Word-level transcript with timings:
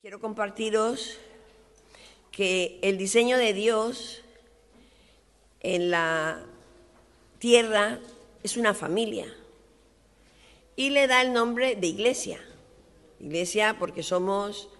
Quiero 0.00 0.18
compartiros 0.18 1.18
que 2.32 2.78
el 2.80 2.96
diseño 2.96 3.36
de 3.36 3.52
Dios 3.52 4.22
en 5.60 5.90
la 5.90 6.42
tierra 7.38 8.00
es 8.42 8.56
una 8.56 8.72
familia 8.72 9.26
y 10.74 10.88
le 10.88 11.06
da 11.06 11.20
el 11.20 11.34
nombre 11.34 11.76
de 11.76 11.86
iglesia. 11.86 12.40
Iglesia 13.20 13.76
porque 13.78 14.02
somos 14.02 14.70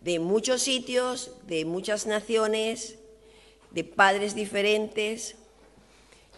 de 0.00 0.20
muchos 0.20 0.62
sitios, 0.62 1.32
de 1.48 1.64
muchas 1.64 2.06
naciones, 2.06 3.00
de 3.72 3.82
padres 3.82 4.36
diferentes. 4.36 5.34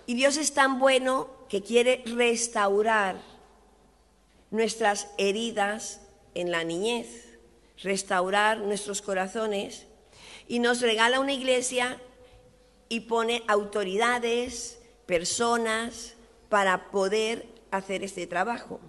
Y 0.06 0.14
Dios 0.14 0.38
es 0.38 0.54
tan 0.54 0.79
bueno 0.79 1.29
que 1.50 1.61
quiere 1.61 2.02
restaurar 2.06 3.20
nuestras 4.50 5.09
heridas 5.19 6.00
en 6.34 6.50
la 6.50 6.64
niñez 6.64 7.23
restaurar 7.83 8.59
nuestros 8.59 9.02
corazones 9.02 9.87
y 10.46 10.59
nos 10.59 10.80
regala 10.80 11.20
una 11.20 11.33
iglesia 11.33 12.00
y 12.88 13.00
pone 13.00 13.42
autoridades, 13.48 14.78
personas 15.06 16.14
para 16.48 16.91
poder 16.91 17.47
hacer 17.70 18.05
este 18.05 18.27
trabajo. 18.27 18.80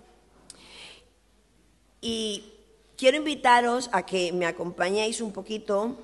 Y 2.02 2.54
quiero 2.98 3.18
invitaros 3.18 3.90
a 3.92 4.06
que 4.06 4.32
me 4.32 4.46
acompañéis 4.46 5.22
un 5.22 5.32
poquito 5.32 5.98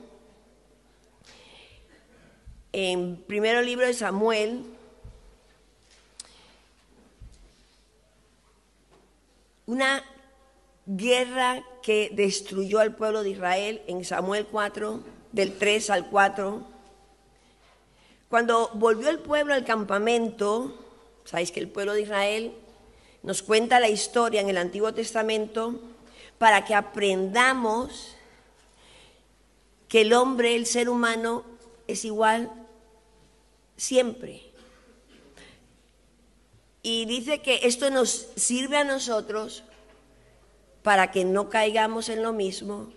en 2.74 3.18
primero 3.28 3.62
libro 3.62 3.86
de 3.86 3.94
Samuel, 3.94 4.64
una 9.66 10.04
guerra 10.86 11.64
que 11.82 12.12
destruyó 12.14 12.80
al 12.80 12.96
pueblo 12.96 13.24
de 13.24 13.32
Israel 13.32 13.82
en 13.88 14.04
Samuel 14.04 14.46
4, 14.46 15.02
del 15.32 15.58
3 15.58 15.90
al 15.90 16.10
4. 16.10 16.68
Cuando 18.30 18.70
volvió 18.74 19.10
el 19.10 19.20
pueblo 19.20 19.54
al 19.54 19.66
campamento, 19.66 20.78
sabéis 21.26 21.52
que 21.52 21.60
el 21.60 21.70
pueblo 21.70 21.94
de 21.94 22.02
Israel 22.02 22.54
nos 23.24 23.42
cuenta 23.42 23.80
la 23.80 23.90
historia 23.90 24.42
en 24.42 24.50
el 24.50 24.58
Antiguo 24.58 24.94
Testamento 24.94 25.80
para 26.38 26.66
que 26.66 26.74
aprendamos 26.74 28.16
que 29.88 30.02
el 30.02 30.14
hombre, 30.14 30.56
el 30.56 30.66
ser 30.66 30.90
humano, 30.90 31.44
es 31.88 32.06
igual 32.06 32.50
siempre. 33.76 34.42
Y 36.82 37.06
dice 37.06 37.42
que 37.42 37.60
esto 37.64 37.90
nos 37.92 38.30
sirve 38.36 38.78
a 38.78 38.84
nosotros 38.84 39.64
para 40.84 41.12
que 41.12 41.26
no 41.26 41.50
caigamos 41.50 42.10
en 42.10 42.24
lo 42.24 42.34
mismo 42.34 42.92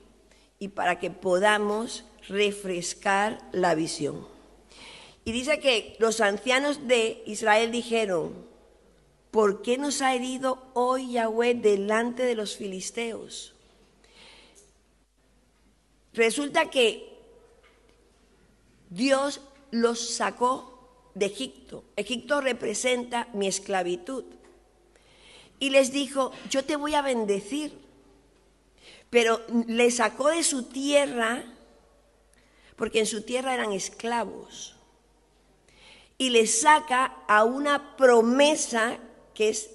y 0.59 0.69
para 0.69 0.99
que 0.99 1.11
podamos 1.11 2.05
refrescar 2.29 3.39
la 3.53 3.75
visión. 3.75 4.27
Y 5.25 5.33
dice 5.33 5.59
que 5.59 5.97
los 5.99 6.21
ancianos 6.21 6.87
de 6.87 7.23
Israel 7.27 7.73
dijeron, 7.73 8.47
¿por 9.31 9.63
qué 9.63 9.79
nos 9.79 10.03
ha 10.03 10.15
herido 10.15 10.63
hoy 10.75 11.13
Yahweh 11.13 11.55
delante 11.55 12.25
de 12.25 12.35
los 12.35 12.57
filisteos? 12.57 13.55
Resulta 16.13 16.71
que 16.71 17.19
Dios 18.91 19.41
los 19.71 20.15
sacó 20.15 21.11
de 21.15 21.27
Egipto. 21.27 21.85
Egipto 21.97 22.41
representa 22.41 23.29
mi 23.33 23.49
esclavitud 23.49 24.25
y 25.59 25.71
les 25.71 25.93
dijo, 25.93 26.33
yo 26.51 26.65
te 26.65 26.77
voy 26.77 26.95
a 26.95 27.03
bendecir. 27.03 27.73
Pero 29.11 29.41
le 29.67 29.91
sacó 29.91 30.29
de 30.29 30.43
su 30.43 30.65
tierra, 30.65 31.45
porque 32.77 33.01
en 33.01 33.07
su 33.07 33.23
tierra 33.23 33.55
eran 33.55 33.73
esclavos, 33.73 34.75
y 36.19 36.31
les 36.31 36.61
saca 36.61 37.17
a 37.29 37.45
una 37.45 37.97
promesa 37.97 38.99
que 39.35 39.49
es 39.49 39.71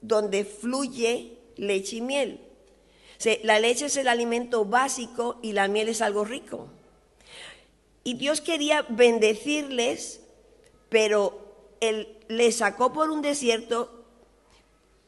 donde 0.00 0.44
fluye 0.44 1.38
leche 1.56 1.96
y 1.96 2.00
miel. 2.00 2.40
la 3.42 3.60
leche 3.60 3.86
es 3.86 3.96
el 3.96 4.08
alimento 4.08 4.64
básico 4.64 5.38
y 5.42 5.52
la 5.52 5.68
miel 5.68 5.88
es 5.88 6.00
algo 6.00 6.24
rico. 6.24 6.68
Y 8.02 8.14
Dios 8.14 8.40
quería 8.40 8.82
bendecirles, 8.88 10.20
pero 10.88 11.76
él 11.80 12.16
les 12.28 12.56
sacó 12.56 12.92
por 12.92 13.10
un 13.10 13.20
desierto 13.20 13.99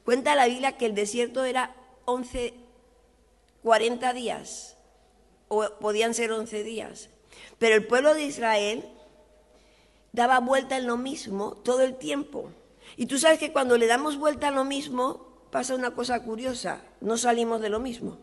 Cuenta 0.05 0.35
la 0.35 0.47
Biblia 0.47 0.77
que 0.77 0.87
el 0.87 0.95
desierto 0.95 1.45
era 1.45 1.75
11, 2.05 2.55
40 3.63 4.13
días, 4.13 4.77
o 5.49 5.65
podían 5.81 6.15
ser 6.15 6.33
11 6.33 6.65
días. 6.65 7.09
Pero 7.59 7.77
el 7.77 7.87
pueblo 7.87 8.15
de 8.15 8.25
Israel 8.25 8.85
daba 10.13 10.41
vuelta 10.41 10.77
en 10.77 10.87
lo 10.87 10.97
mismo 10.97 11.55
todo 11.57 11.83
el 11.83 11.97
tiempo. 11.97 12.51
Y 12.97 13.07
tú 13.07 13.19
sabes 13.19 13.39
que 13.39 13.53
cuando 13.53 13.79
le 13.79 13.87
damos 13.87 14.19
vuelta 14.19 14.49
a 14.49 14.53
lo 14.53 14.65
mismo, 14.65 15.27
pasa 15.51 15.75
una 15.75 15.93
cosa 15.93 16.23
curiosa, 16.23 16.83
no 17.01 17.17
salimos 17.17 17.61
de 17.61 17.69
lo 17.69 17.79
mismo. 17.79 18.19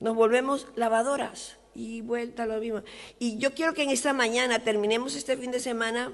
Nos 0.00 0.14
volvemos 0.14 0.68
lavadoras 0.76 1.56
y 1.74 2.00
vuelta 2.00 2.46
lo 2.46 2.60
mismo. 2.60 2.82
Y 3.18 3.38
yo 3.38 3.54
quiero 3.54 3.74
que 3.74 3.82
en 3.82 3.90
esta 3.90 4.12
mañana 4.12 4.62
terminemos 4.64 5.14
este 5.14 5.36
fin 5.36 5.50
de 5.50 5.60
semana 5.60 6.12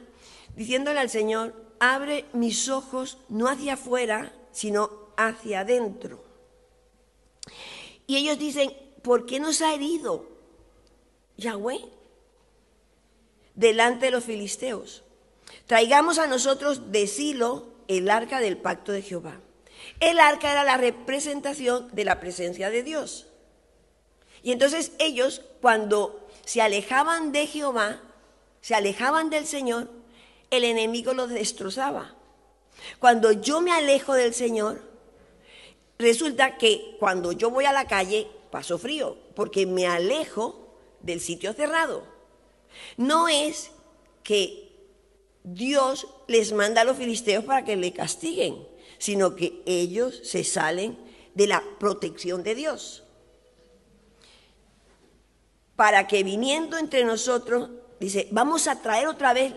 diciéndole 0.56 0.98
al 0.98 1.10
Señor, 1.10 1.54
abre 1.78 2.24
mis 2.32 2.68
ojos 2.68 3.18
no 3.28 3.48
hacia 3.48 3.74
afuera, 3.74 4.32
sino 4.52 4.90
hacia 5.16 5.60
adentro. 5.60 6.24
Y 8.06 8.16
ellos 8.16 8.38
dicen, 8.38 8.72
¿por 9.02 9.26
qué 9.26 9.40
nos 9.40 9.60
ha 9.62 9.74
herido 9.74 10.26
Yahweh 11.36 11.80
delante 13.54 14.06
de 14.06 14.12
los 14.12 14.24
filisteos? 14.24 15.04
Traigamos 15.66 16.18
a 16.18 16.26
nosotros 16.26 16.90
de 16.90 17.06
Silo 17.06 17.68
el 17.86 18.10
arca 18.10 18.40
del 18.40 18.56
pacto 18.56 18.92
de 18.92 19.02
Jehová. 19.02 19.40
El 20.00 20.18
arca 20.18 20.52
era 20.52 20.64
la 20.64 20.76
representación 20.76 21.88
de 21.92 22.04
la 22.04 22.20
presencia 22.20 22.70
de 22.70 22.82
Dios. 22.82 23.29
Y 24.42 24.52
entonces 24.52 24.92
ellos, 24.98 25.42
cuando 25.60 26.28
se 26.44 26.62
alejaban 26.62 27.32
de 27.32 27.46
Jehová, 27.46 28.00
se 28.60 28.74
alejaban 28.74 29.30
del 29.30 29.46
Señor, 29.46 29.88
el 30.50 30.64
enemigo 30.64 31.14
lo 31.14 31.26
destrozaba. 31.26 32.14
Cuando 32.98 33.32
yo 33.32 33.60
me 33.60 33.72
alejo 33.72 34.14
del 34.14 34.34
Señor, 34.34 34.82
resulta 35.98 36.56
que 36.56 36.96
cuando 36.98 37.32
yo 37.32 37.50
voy 37.50 37.66
a 37.66 37.72
la 37.72 37.86
calle 37.86 38.26
paso 38.50 38.78
frío, 38.78 39.16
porque 39.34 39.66
me 39.66 39.86
alejo 39.86 40.74
del 41.00 41.20
sitio 41.20 41.52
cerrado. 41.52 42.04
No 42.96 43.28
es 43.28 43.70
que 44.22 44.70
Dios 45.44 46.06
les 46.26 46.52
manda 46.52 46.82
a 46.82 46.84
los 46.84 46.96
filisteos 46.96 47.44
para 47.44 47.64
que 47.64 47.76
le 47.76 47.92
castiguen, 47.92 48.66
sino 48.98 49.36
que 49.36 49.62
ellos 49.66 50.20
se 50.24 50.44
salen 50.44 50.98
de 51.34 51.46
la 51.46 51.62
protección 51.78 52.42
de 52.42 52.54
Dios. 52.54 53.04
Para 55.80 56.06
que 56.06 56.22
viniendo 56.22 56.76
entre 56.76 57.04
nosotros, 57.06 57.70
dice, 57.98 58.28
vamos 58.32 58.68
a 58.68 58.82
traer 58.82 59.08
otra 59.08 59.32
vez 59.32 59.54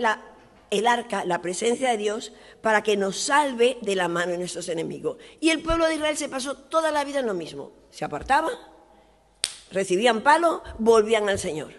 el 0.69 0.88
arca, 0.88 1.25
la 1.25 1.41
presencia 1.41 1.89
de 1.89 1.97
Dios, 1.97 2.31
para 2.61 2.81
que 2.81 2.95
nos 2.95 3.19
salve 3.19 3.78
de 3.81 3.94
la 3.94 4.07
mano 4.07 4.31
de 4.31 4.38
nuestros 4.38 4.69
enemigos. 4.69 5.17
Y 5.41 5.50
el 5.50 5.61
pueblo 5.61 5.85
de 5.85 5.95
Israel 5.95 6.16
se 6.16 6.29
pasó 6.29 6.56
toda 6.56 6.91
la 6.91 7.03
vida 7.03 7.19
en 7.19 7.25
lo 7.25 7.34
mismo. 7.34 7.73
Se 7.91 8.06
apartaba, 8.06 8.51
recibían 9.69 10.22
palo, 10.22 10.63
volvían 10.79 11.28
al 11.28 11.39
Señor. 11.39 11.73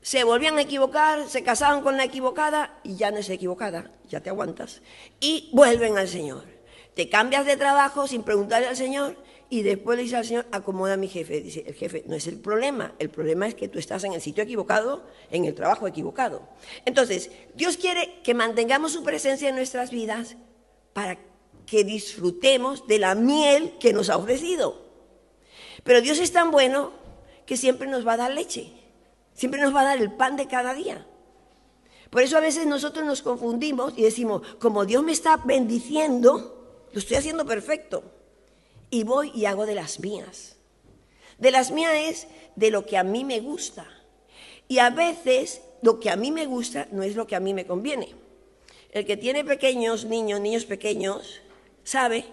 Se 0.00 0.24
volvían 0.24 0.56
a 0.56 0.62
equivocar, 0.62 1.28
se 1.28 1.42
casaban 1.42 1.82
con 1.82 1.98
la 1.98 2.04
equivocada 2.04 2.80
y 2.82 2.96
ya 2.96 3.10
no 3.10 3.18
es 3.18 3.28
equivocada, 3.28 3.90
ya 4.08 4.22
te 4.22 4.30
aguantas. 4.30 4.80
Y 5.20 5.50
vuelven 5.52 5.98
al 5.98 6.08
Señor. 6.08 6.44
Te 6.94 7.10
cambias 7.10 7.44
de 7.44 7.58
trabajo 7.58 8.06
sin 8.06 8.22
preguntarle 8.22 8.68
al 8.68 8.76
Señor 8.76 9.18
y 9.52 9.60
después 9.60 9.98
le 9.98 10.04
dice 10.04 10.16
al 10.16 10.24
Señor, 10.24 10.46
acomoda 10.50 10.94
a 10.94 10.96
mi 10.96 11.08
jefe. 11.08 11.42
Dice, 11.42 11.62
el 11.66 11.74
jefe 11.74 12.04
no 12.06 12.16
es 12.16 12.26
el 12.26 12.40
problema, 12.40 12.94
el 12.98 13.10
problema 13.10 13.46
es 13.46 13.54
que 13.54 13.68
tú 13.68 13.78
estás 13.78 14.02
en 14.02 14.14
el 14.14 14.22
sitio 14.22 14.42
equivocado, 14.42 15.04
en 15.30 15.44
el 15.44 15.54
trabajo 15.54 15.86
equivocado. 15.86 16.48
Entonces, 16.86 17.30
Dios 17.54 17.76
quiere 17.76 18.22
que 18.24 18.32
mantengamos 18.32 18.92
su 18.92 19.02
presencia 19.02 19.50
en 19.50 19.54
nuestras 19.54 19.90
vidas 19.90 20.36
para 20.94 21.18
que 21.66 21.84
disfrutemos 21.84 22.86
de 22.86 22.98
la 22.98 23.14
miel 23.14 23.74
que 23.78 23.92
nos 23.92 24.08
ha 24.08 24.16
ofrecido. 24.16 24.86
Pero 25.84 26.00
Dios 26.00 26.18
es 26.18 26.32
tan 26.32 26.50
bueno 26.50 26.92
que 27.44 27.58
siempre 27.58 27.86
nos 27.88 28.06
va 28.06 28.14
a 28.14 28.16
dar 28.16 28.30
leche, 28.30 28.72
siempre 29.34 29.60
nos 29.60 29.76
va 29.76 29.82
a 29.82 29.84
dar 29.84 29.98
el 29.98 30.12
pan 30.12 30.38
de 30.38 30.48
cada 30.48 30.72
día. 30.72 31.06
Por 32.08 32.22
eso 32.22 32.38
a 32.38 32.40
veces 32.40 32.64
nosotros 32.64 33.04
nos 33.04 33.20
confundimos 33.20 33.92
y 33.98 34.02
decimos, 34.02 34.40
como 34.58 34.86
Dios 34.86 35.02
me 35.02 35.12
está 35.12 35.36
bendiciendo, 35.36 36.86
lo 36.90 36.98
estoy 36.98 37.18
haciendo 37.18 37.44
perfecto 37.44 38.21
y 38.92 39.04
voy 39.04 39.32
y 39.34 39.46
hago 39.46 39.64
de 39.64 39.74
las 39.74 40.00
mías. 40.00 40.56
De 41.38 41.50
las 41.50 41.70
mías 41.70 41.94
es 41.94 42.26
de 42.56 42.70
lo 42.70 42.84
que 42.84 42.98
a 42.98 43.02
mí 43.02 43.24
me 43.24 43.40
gusta. 43.40 43.86
Y 44.68 44.78
a 44.78 44.90
veces 44.90 45.62
lo 45.80 45.98
que 45.98 46.10
a 46.10 46.16
mí 46.16 46.30
me 46.30 46.44
gusta 46.44 46.86
no 46.92 47.02
es 47.02 47.16
lo 47.16 47.26
que 47.26 47.34
a 47.34 47.40
mí 47.40 47.54
me 47.54 47.66
conviene. 47.66 48.14
El 48.90 49.06
que 49.06 49.16
tiene 49.16 49.44
pequeños 49.44 50.04
niños, 50.04 50.40
niños 50.40 50.66
pequeños, 50.66 51.40
sabe 51.82 52.26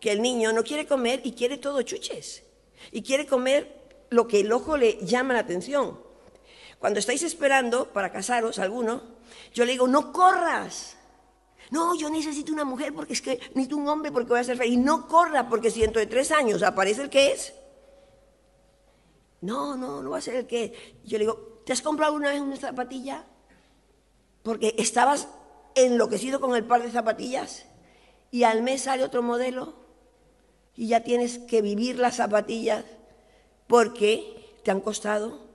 que 0.00 0.10
el 0.10 0.20
niño 0.20 0.52
no 0.52 0.64
quiere 0.64 0.84
comer 0.84 1.20
y 1.22 1.32
quiere 1.32 1.58
todo 1.58 1.80
chuches. 1.82 2.42
Y 2.90 3.02
quiere 3.02 3.24
comer 3.24 3.72
lo 4.10 4.26
que 4.26 4.40
el 4.40 4.50
ojo 4.50 4.76
le 4.76 4.98
llama 5.02 5.34
la 5.34 5.40
atención. 5.40 6.00
Cuando 6.80 6.98
estáis 6.98 7.22
esperando 7.22 7.92
para 7.92 8.10
casaros, 8.10 8.58
alguno, 8.58 9.02
yo 9.54 9.64
le 9.64 9.72
digo, 9.72 9.86
no 9.86 10.12
corras. 10.12 10.96
No, 11.70 11.94
yo 11.94 12.10
necesito 12.10 12.52
una 12.52 12.64
mujer 12.64 12.92
porque 12.92 13.12
es 13.12 13.22
que 13.22 13.38
necesito 13.54 13.76
un 13.76 13.88
hombre 13.88 14.10
porque 14.10 14.30
voy 14.30 14.40
a 14.40 14.44
ser 14.44 14.56
feliz. 14.56 14.78
No 14.78 15.06
corra 15.06 15.48
porque 15.48 15.70
si 15.70 15.80
dentro 15.80 16.00
de 16.00 16.06
tres 16.06 16.32
años 16.32 16.62
aparece 16.62 17.02
el 17.02 17.10
que 17.10 17.32
es. 17.32 17.52
No, 19.40 19.76
no, 19.76 20.02
no 20.02 20.10
va 20.10 20.18
a 20.18 20.22
ser 20.22 20.34
el 20.34 20.46
que 20.46 20.64
es. 20.64 20.72
Yo 21.04 21.18
le 21.18 21.24
digo, 21.24 21.62
¿te 21.64 21.72
has 21.72 21.82
comprado 21.82 22.14
una 22.14 22.30
vez 22.30 22.40
una 22.40 22.56
zapatilla? 22.56 23.24
Porque 24.42 24.74
estabas 24.78 25.28
enloquecido 25.74 26.40
con 26.40 26.56
el 26.56 26.64
par 26.64 26.82
de 26.82 26.90
zapatillas 26.90 27.64
y 28.30 28.42
al 28.42 28.62
mes 28.62 28.82
sale 28.82 29.04
otro 29.04 29.22
modelo 29.22 29.74
y 30.74 30.88
ya 30.88 31.00
tienes 31.00 31.38
que 31.38 31.62
vivir 31.62 31.98
las 31.98 32.16
zapatillas 32.16 32.84
porque 33.66 34.58
te 34.64 34.70
han 34.70 34.80
costado. 34.80 35.48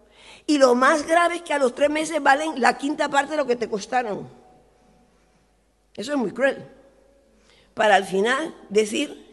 Y 0.47 0.57
lo 0.59 0.75
más 0.75 1.05
grave 1.05 1.37
es 1.37 1.41
que 1.41 1.53
a 1.53 1.59
los 1.59 1.75
tres 1.75 1.89
meses 1.89 2.21
valen 2.21 2.61
la 2.61 2.77
quinta 2.77 3.09
parte 3.09 3.31
de 3.31 3.37
lo 3.37 3.45
que 3.45 3.55
te 3.55 3.69
costaron. 3.69 4.44
Eso 5.95 6.11
es 6.11 6.17
muy 6.17 6.31
cruel. 6.31 6.67
Para 7.73 7.95
al 7.95 8.05
final 8.05 8.55
decir, 8.69 9.25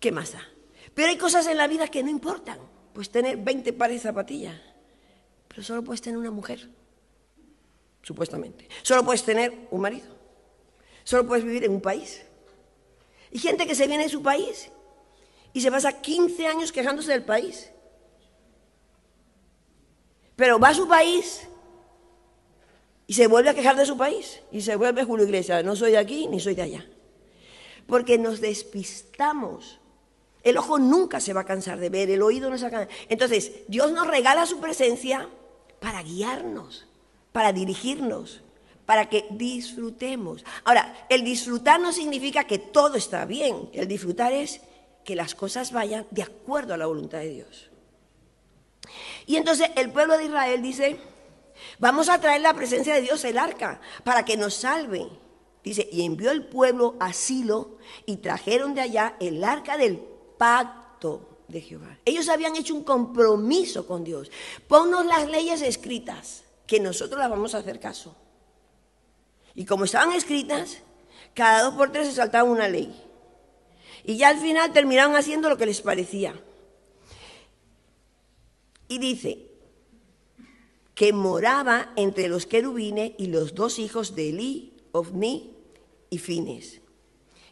¿qué 0.00 0.12
más? 0.12 0.34
Pero 0.94 1.08
hay 1.08 1.16
cosas 1.16 1.46
en 1.46 1.56
la 1.56 1.66
vida 1.66 1.88
que 1.88 2.02
no 2.02 2.10
importan. 2.10 2.58
Pues 2.92 3.10
tener 3.10 3.36
20 3.36 3.72
pares 3.74 4.02
de 4.02 4.08
zapatillas. 4.08 4.60
Pero 5.48 5.62
solo 5.62 5.82
puedes 5.82 6.00
tener 6.00 6.18
una 6.18 6.30
mujer. 6.30 6.68
Supuestamente. 8.02 8.68
Solo 8.82 9.04
puedes 9.04 9.22
tener 9.22 9.68
un 9.70 9.80
marido. 9.80 10.08
Solo 11.04 11.26
puedes 11.26 11.44
vivir 11.44 11.64
en 11.64 11.72
un 11.72 11.80
país. 11.80 12.22
Y 13.30 13.38
gente 13.38 13.66
que 13.66 13.74
se 13.74 13.86
viene 13.86 14.04
de 14.04 14.08
su 14.08 14.22
país 14.22 14.70
y 15.52 15.60
se 15.60 15.70
pasa 15.70 16.00
15 16.00 16.46
años 16.46 16.72
quejándose 16.72 17.12
del 17.12 17.24
país. 17.24 17.70
Pero 20.36 20.58
va 20.58 20.68
a 20.68 20.74
su 20.74 20.86
país 20.86 21.48
y 23.08 23.14
se 23.14 23.26
vuelve 23.26 23.48
a 23.48 23.54
quejar 23.54 23.74
de 23.74 23.86
su 23.86 23.96
país 23.96 24.40
y 24.52 24.60
se 24.60 24.76
vuelve 24.76 25.02
Julio 25.02 25.24
Iglesias. 25.24 25.64
No 25.64 25.74
soy 25.74 25.92
de 25.92 25.98
aquí 25.98 26.28
ni 26.28 26.38
soy 26.38 26.54
de 26.54 26.62
allá. 26.62 26.86
Porque 27.86 28.18
nos 28.18 28.42
despistamos. 28.42 29.80
El 30.42 30.58
ojo 30.58 30.78
nunca 30.78 31.18
se 31.18 31.32
va 31.32 31.40
a 31.40 31.46
cansar 31.46 31.80
de 31.80 31.88
ver, 31.88 32.10
el 32.10 32.22
oído 32.22 32.50
no 32.50 32.58
se 32.58 32.64
va 32.64 32.68
a 32.68 32.70
cansar. 32.70 32.96
Entonces, 33.08 33.50
Dios 33.66 33.92
nos 33.92 34.06
regala 34.06 34.44
su 34.44 34.60
presencia 34.60 35.26
para 35.80 36.02
guiarnos, 36.02 36.86
para 37.32 37.54
dirigirnos, 37.54 38.42
para 38.84 39.08
que 39.08 39.24
disfrutemos. 39.30 40.44
Ahora, 40.64 41.06
el 41.08 41.24
disfrutar 41.24 41.80
no 41.80 41.94
significa 41.94 42.44
que 42.44 42.58
todo 42.58 42.96
está 42.96 43.24
bien. 43.24 43.70
El 43.72 43.88
disfrutar 43.88 44.34
es 44.34 44.60
que 45.02 45.16
las 45.16 45.34
cosas 45.34 45.72
vayan 45.72 46.06
de 46.10 46.24
acuerdo 46.24 46.74
a 46.74 46.76
la 46.76 46.84
voluntad 46.84 47.20
de 47.20 47.30
Dios. 47.30 47.70
Y 49.24 49.36
entonces 49.36 49.70
el 49.76 49.92
pueblo 49.92 50.18
de 50.18 50.26
Israel 50.26 50.62
dice, 50.62 50.98
vamos 51.78 52.08
a 52.08 52.20
traer 52.20 52.40
la 52.40 52.54
presencia 52.54 52.94
de 52.94 53.02
Dios, 53.02 53.24
el 53.24 53.38
arca, 53.38 53.80
para 54.04 54.24
que 54.24 54.36
nos 54.36 54.54
salve. 54.54 55.08
Dice, 55.62 55.88
y 55.90 56.04
envió 56.04 56.30
el 56.30 56.46
pueblo 56.46 56.96
a 57.00 57.12
Silo 57.12 57.78
y 58.06 58.16
trajeron 58.16 58.74
de 58.74 58.80
allá 58.80 59.16
el 59.20 59.42
arca 59.44 59.76
del 59.76 59.98
pacto 60.38 61.38
de 61.48 61.60
Jehová. 61.60 61.98
Ellos 62.04 62.28
habían 62.28 62.56
hecho 62.56 62.74
un 62.74 62.84
compromiso 62.84 63.86
con 63.86 64.04
Dios. 64.04 64.30
Ponnos 64.66 65.04
las 65.06 65.28
leyes 65.28 65.62
escritas, 65.62 66.44
que 66.66 66.80
nosotros 66.80 67.18
las 67.18 67.30
vamos 67.30 67.54
a 67.54 67.58
hacer 67.58 67.80
caso. 67.80 68.14
Y 69.54 69.64
como 69.64 69.84
estaban 69.84 70.12
escritas, 70.12 70.78
cada 71.34 71.62
dos 71.62 71.74
por 71.74 71.90
tres 71.90 72.08
se 72.08 72.14
saltaba 72.14 72.48
una 72.48 72.68
ley. 72.68 72.94
Y 74.04 74.16
ya 74.16 74.28
al 74.28 74.38
final 74.38 74.72
terminaron 74.72 75.16
haciendo 75.16 75.48
lo 75.48 75.56
que 75.56 75.66
les 75.66 75.80
parecía. 75.80 76.40
Y 78.86 78.98
dice 78.98 79.47
que 80.98 81.12
moraba 81.12 81.92
entre 81.94 82.26
los 82.26 82.44
querubines 82.44 83.12
y 83.18 83.28
los 83.28 83.54
dos 83.54 83.78
hijos 83.78 84.16
de 84.16 84.30
Eli, 84.30 84.72
Ofni 84.90 85.54
y 86.10 86.18
Fines. 86.18 86.80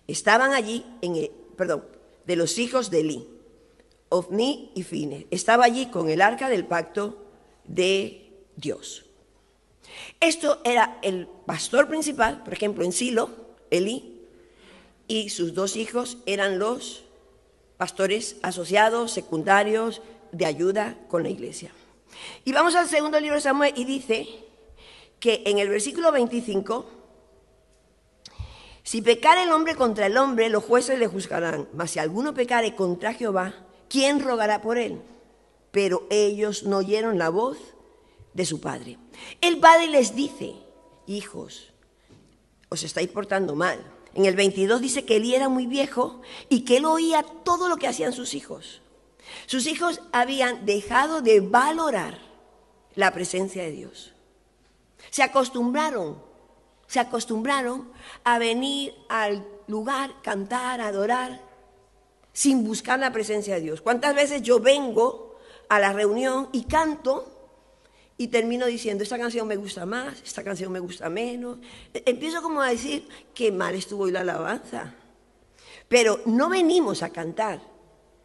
Estaban 0.08 0.52
allí, 0.52 0.84
en 1.00 1.14
el, 1.14 1.30
perdón, 1.56 1.84
de 2.26 2.34
los 2.34 2.58
hijos 2.58 2.90
de 2.90 3.00
Eli, 3.02 3.28
Ofni 4.08 4.72
y 4.74 4.82
Fines. 4.82 5.26
Estaba 5.30 5.64
allí 5.64 5.86
con 5.86 6.08
el 6.08 6.22
arca 6.22 6.48
del 6.48 6.66
pacto 6.66 7.22
de 7.62 8.32
Dios. 8.56 9.04
Esto 10.18 10.60
era 10.64 10.98
el 11.02 11.28
pastor 11.46 11.86
principal, 11.86 12.42
por 12.42 12.52
ejemplo, 12.52 12.82
en 12.82 12.90
Silo, 12.90 13.30
Eli, 13.70 14.22
y 15.06 15.28
sus 15.28 15.54
dos 15.54 15.76
hijos 15.76 16.18
eran 16.26 16.58
los 16.58 17.04
pastores 17.76 18.38
asociados, 18.42 19.12
secundarios, 19.12 20.02
de 20.32 20.46
ayuda 20.46 20.98
con 21.06 21.22
la 21.22 21.28
iglesia. 21.28 21.70
Y 22.44 22.52
vamos 22.52 22.74
al 22.74 22.88
segundo 22.88 23.20
libro 23.20 23.36
de 23.36 23.42
Samuel 23.42 23.72
y 23.76 23.84
dice 23.84 24.28
que 25.20 25.42
en 25.46 25.58
el 25.58 25.68
versículo 25.68 26.12
25, 26.12 26.86
si 28.82 29.02
pecare 29.02 29.42
el 29.42 29.52
hombre 29.52 29.74
contra 29.74 30.06
el 30.06 30.16
hombre, 30.16 30.48
los 30.48 30.64
jueces 30.64 30.98
le 30.98 31.06
juzgarán, 31.06 31.68
mas 31.72 31.90
si 31.90 31.98
alguno 31.98 32.34
pecare 32.34 32.74
contra 32.74 33.14
Jehová, 33.14 33.54
¿quién 33.88 34.20
rogará 34.20 34.62
por 34.62 34.78
él? 34.78 35.00
Pero 35.70 36.06
ellos 36.10 36.62
no 36.64 36.78
oyeron 36.78 37.18
la 37.18 37.28
voz 37.28 37.58
de 38.34 38.44
su 38.44 38.60
padre. 38.60 38.98
El 39.40 39.58
padre 39.58 39.88
les 39.88 40.14
dice, 40.14 40.54
hijos, 41.06 41.72
os 42.68 42.82
estáis 42.82 43.08
portando 43.08 43.54
mal 43.54 43.96
en 44.16 44.24
el 44.24 44.34
22 44.34 44.80
dice 44.80 45.04
que 45.04 45.16
Elí 45.16 45.34
era 45.34 45.50
muy 45.50 45.66
viejo 45.66 46.22
y 46.48 46.60
que 46.60 46.78
él 46.78 46.86
oía 46.86 47.22
todo 47.22 47.68
lo 47.68 47.76
que 47.76 47.86
hacían 47.86 48.14
sus 48.14 48.32
hijos. 48.32 48.80
Sus 49.46 49.66
hijos 49.66 50.00
habían 50.12 50.66
dejado 50.66 51.20
de 51.20 51.40
valorar 51.40 52.18
la 52.94 53.12
presencia 53.12 53.62
de 53.62 53.70
Dios. 53.70 54.12
Se 55.10 55.22
acostumbraron, 55.22 56.22
se 56.86 57.00
acostumbraron 57.00 57.90
a 58.24 58.38
venir 58.38 58.94
al 59.08 59.46
lugar, 59.66 60.14
cantar, 60.22 60.80
adorar, 60.80 61.40
sin 62.32 62.64
buscar 62.64 62.98
la 62.98 63.12
presencia 63.12 63.54
de 63.54 63.60
Dios. 63.60 63.80
¿Cuántas 63.80 64.14
veces 64.14 64.42
yo 64.42 64.60
vengo 64.60 65.38
a 65.68 65.78
la 65.78 65.92
reunión 65.92 66.48
y 66.52 66.64
canto 66.64 67.32
y 68.18 68.28
termino 68.28 68.66
diciendo, 68.66 69.04
esta 69.04 69.18
canción 69.18 69.46
me 69.46 69.56
gusta 69.56 69.84
más, 69.84 70.22
esta 70.22 70.42
canción 70.42 70.72
me 70.72 70.80
gusta 70.80 71.10
menos. 71.10 71.58
E, 71.92 72.02
empiezo 72.06 72.40
como 72.40 72.62
a 72.62 72.70
decir, 72.70 73.08
qué 73.34 73.52
mal 73.52 73.74
estuvo 73.74 74.04
hoy 74.04 74.12
la 74.12 74.20
alabanza. 74.20 74.94
Pero 75.88 76.20
no 76.24 76.48
venimos 76.48 77.02
a 77.02 77.10
cantar, 77.10 77.60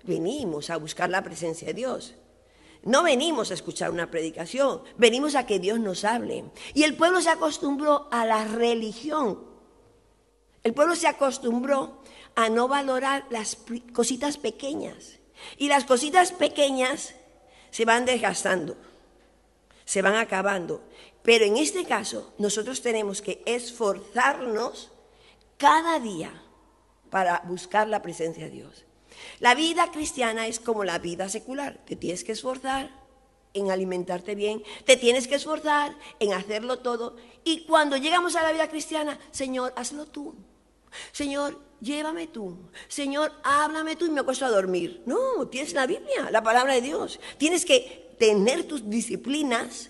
venimos 0.04 0.70
a 0.70 0.78
buscar 0.78 1.10
la 1.10 1.24
presencia 1.24 1.68
de 1.68 1.74
Dios. 1.74 2.16
No 2.84 3.04
venimos 3.04 3.52
a 3.52 3.54
escuchar 3.54 3.92
una 3.92 4.10
predicación, 4.10 4.82
venimos 4.98 5.36
a 5.36 5.46
que 5.46 5.60
Dios 5.60 5.80
nos 5.80 6.04
hable. 6.04 6.46
Y 6.74 6.84
el 6.84 6.96
pueblo 6.96 7.22
se 7.22 7.30
acostumbró 7.30 8.08
a 8.12 8.26
la 8.26 8.46
religión. 8.46 9.40
El 10.64 10.74
pueblo 10.74 10.96
se 10.96 11.08
acostumbró 11.08 12.02
a 12.36 12.50
no 12.50 12.68
valorar 12.68 13.26
las 13.30 13.58
cositas 13.94 14.38
pequeñas. 14.38 15.20
Y 15.58 15.68
las 15.68 15.86
cositas 15.86 16.32
pequeñas 16.32 17.16
se 17.70 17.86
van 17.86 18.06
desgastando 18.06 18.78
se 19.92 20.02
van 20.02 20.16
acabando. 20.16 20.82
Pero 21.22 21.44
en 21.44 21.58
este 21.58 21.84
caso, 21.84 22.34
nosotros 22.38 22.82
tenemos 22.82 23.22
que 23.22 23.44
esforzarnos 23.46 24.90
cada 25.58 26.00
día 26.00 26.32
para 27.10 27.42
buscar 27.46 27.90
la 27.90 28.02
presencia 28.02 28.46
de 28.46 28.52
Dios. 28.52 28.86
La 29.40 29.56
vida 29.56 29.92
cristiana 29.92 30.48
es 30.48 30.60
como 30.60 30.84
la 30.84 31.00
vida 31.00 31.30
secular. 31.30 31.80
Te 31.86 31.96
tienes 31.96 32.24
que 32.24 32.32
esforzar 32.34 33.02
en 33.54 33.70
alimentarte 33.70 34.36
bien, 34.36 34.64
te 34.86 34.96
tienes 34.96 35.28
que 35.28 35.36
esforzar 35.36 35.96
en 36.20 36.34
hacerlo 36.34 36.80
todo. 36.80 37.16
Y 37.44 37.66
cuando 37.66 37.98
llegamos 37.98 38.36
a 38.36 38.44
la 38.44 38.52
vida 38.52 38.70
cristiana, 38.70 39.20
Señor, 39.32 39.74
hazlo 39.76 40.06
tú. 40.06 40.36
Señor, 41.12 41.60
llévame 41.80 42.28
tú. 42.28 42.58
Señor, 42.88 43.32
háblame 43.44 43.96
tú 43.96 44.06
y 44.06 44.12
me 44.12 44.22
acuesto 44.22 44.46
a 44.46 44.50
dormir. 44.50 45.02
No, 45.06 45.48
tienes 45.48 45.74
la 45.74 45.86
Biblia, 45.86 46.30
la 46.32 46.44
palabra 46.44 46.74
de 46.74 46.82
Dios. 46.82 47.20
Tienes 47.38 47.66
que 47.66 48.16
tener 48.18 48.68
tus 48.68 48.90
disciplinas 48.90 49.90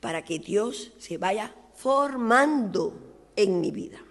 para 0.00 0.24
que 0.24 0.38
Dios 0.38 0.92
se 0.98 1.18
vaya 1.18 1.54
formando 1.74 2.94
en 3.36 3.60
mi 3.60 3.70
vida. 3.70 4.05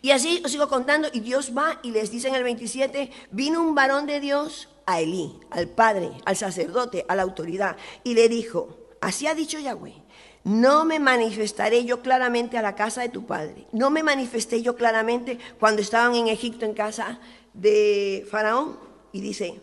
Y 0.00 0.10
así 0.10 0.42
os 0.44 0.50
sigo 0.50 0.68
contando 0.68 1.08
y 1.12 1.20
Dios 1.20 1.52
va 1.56 1.80
y 1.82 1.90
les 1.90 2.10
dice 2.10 2.28
en 2.28 2.34
el 2.34 2.44
27, 2.44 3.10
vino 3.30 3.62
un 3.62 3.74
varón 3.74 4.06
de 4.06 4.20
Dios 4.20 4.68
a 4.86 5.00
Elí, 5.00 5.38
al 5.50 5.68
padre, 5.68 6.10
al 6.24 6.36
sacerdote, 6.36 7.04
a 7.08 7.14
la 7.14 7.22
autoridad, 7.22 7.76
y 8.04 8.14
le 8.14 8.28
dijo, 8.28 8.78
así 9.00 9.26
ha 9.26 9.34
dicho 9.34 9.58
Yahweh, 9.58 9.94
no 10.44 10.84
me 10.84 10.98
manifestaré 10.98 11.84
yo 11.84 12.02
claramente 12.02 12.58
a 12.58 12.62
la 12.62 12.74
casa 12.74 13.02
de 13.02 13.08
tu 13.08 13.26
padre, 13.26 13.66
no 13.72 13.90
me 13.90 14.02
manifesté 14.02 14.60
yo 14.60 14.74
claramente 14.74 15.38
cuando 15.60 15.82
estaban 15.82 16.16
en 16.16 16.28
Egipto 16.28 16.66
en 16.66 16.74
casa 16.74 17.20
de 17.54 18.26
Faraón, 18.28 18.78
y 19.12 19.20
dice, 19.20 19.60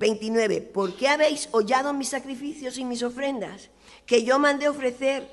29. 0.00 0.62
¿Por 0.62 0.96
qué 0.96 1.08
habéis 1.08 1.48
hollado 1.52 1.92
mis 1.92 2.08
sacrificios 2.08 2.78
y 2.78 2.84
mis 2.84 3.02
ofrendas 3.02 3.68
que 4.06 4.24
yo 4.24 4.38
mandé 4.38 4.66
ofrecer 4.66 5.28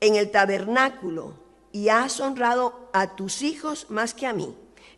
en 0.00 0.16
el 0.16 0.30
tabernáculo 0.32 1.34
y 1.72 1.88
has 1.88 2.20
honrado 2.20 2.88
a 2.92 3.16
tus 3.16 3.42
hijos 3.42 3.86
más 3.88 4.14
que 4.14 4.26
a 4.26 4.32
mí, 4.32 4.54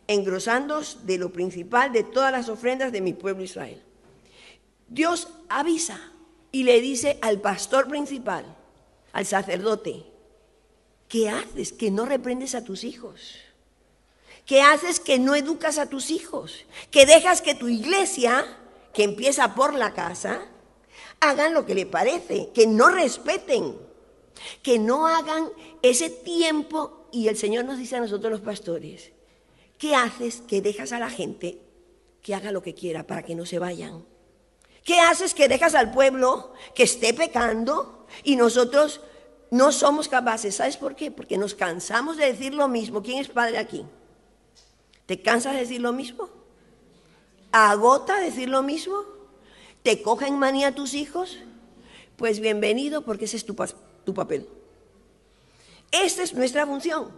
engrosándoos 0.07 1.05
de 1.05 1.17
lo 1.17 1.31
principal 1.31 1.91
de 1.91 2.03
todas 2.03 2.31
las 2.31 2.49
ofrendas 2.49 2.91
de 2.91 3.01
mi 3.01 3.13
pueblo 3.13 3.43
Israel. 3.43 3.81
Dios 4.87 5.29
avisa 5.49 6.11
y 6.51 6.63
le 6.63 6.81
dice 6.81 7.17
al 7.21 7.41
pastor 7.41 7.87
principal, 7.87 8.45
al 9.11 9.25
sacerdote, 9.25 10.05
¿qué 11.07 11.29
haces 11.29 11.71
que 11.71 11.91
no 11.91 12.05
reprendes 12.05 12.55
a 12.55 12.63
tus 12.63 12.83
hijos? 12.83 13.37
¿Qué 14.45 14.61
haces 14.61 14.99
que 14.99 15.19
no 15.19 15.35
educas 15.35 15.77
a 15.77 15.87
tus 15.87 16.11
hijos? 16.11 16.65
Que 16.91 17.05
dejas 17.05 17.41
que 17.41 17.55
tu 17.55 17.69
iglesia, 17.69 18.45
que 18.93 19.03
empieza 19.03 19.55
por 19.55 19.73
la 19.73 19.93
casa, 19.93 20.45
hagan 21.21 21.53
lo 21.53 21.65
que 21.65 21.75
le 21.75 21.85
parece, 21.85 22.49
que 22.53 22.67
no 22.67 22.89
respeten, 22.89 23.77
que 24.61 24.79
no 24.79 25.07
hagan 25.07 25.49
ese 25.81 26.09
tiempo. 26.09 27.07
Y 27.11 27.27
el 27.27 27.37
Señor 27.37 27.65
nos 27.65 27.77
dice 27.77 27.95
a 27.95 28.01
nosotros 28.01 28.31
los 28.31 28.41
pastores, 28.41 29.11
¿qué 29.77 29.95
haces 29.95 30.41
que 30.41 30.61
dejas 30.61 30.91
a 30.91 30.99
la 30.99 31.09
gente 31.09 31.59
que 32.21 32.33
haga 32.33 32.51
lo 32.51 32.63
que 32.63 32.73
quiera 32.73 33.05
para 33.05 33.23
que 33.23 33.35
no 33.35 33.45
se 33.45 33.59
vayan? 33.59 34.05
¿Qué 34.83 34.99
haces 34.99 35.33
que 35.33 35.47
dejas 35.47 35.75
al 35.75 35.91
pueblo 35.91 36.53
que 36.75 36.83
esté 36.83 37.13
pecando 37.13 38.05
y 38.23 38.35
nosotros 38.35 39.01
no 39.49 39.71
somos 39.71 40.09
capaces? 40.09 40.55
¿Sabes 40.55 40.77
por 40.77 40.95
qué? 40.95 41.09
Porque 41.11 41.37
nos 41.37 41.55
cansamos 41.55 42.17
de 42.17 42.25
decir 42.25 42.53
lo 42.53 42.67
mismo. 42.67 43.01
¿Quién 43.01 43.19
es 43.19 43.29
padre 43.29 43.57
aquí? 43.57 43.85
¿Te 45.05 45.21
cansas 45.21 45.53
de 45.53 45.61
decir 45.61 45.81
lo 45.81 45.93
mismo? 45.93 46.29
¿Agota 47.51 48.19
decir 48.19 48.49
lo 48.49 48.63
mismo? 48.63 49.03
¿Te 49.83 50.01
cogen 50.01 50.39
manía 50.39 50.73
tus 50.73 50.93
hijos? 50.93 51.37
Pues 52.17 52.39
bienvenido 52.39 53.03
porque 53.03 53.25
ese 53.25 53.37
es 53.37 53.45
tu, 53.45 53.55
tu 54.03 54.13
papel. 54.13 54.47
Esta 55.91 56.23
es 56.23 56.33
nuestra 56.33 56.65
función, 56.65 57.11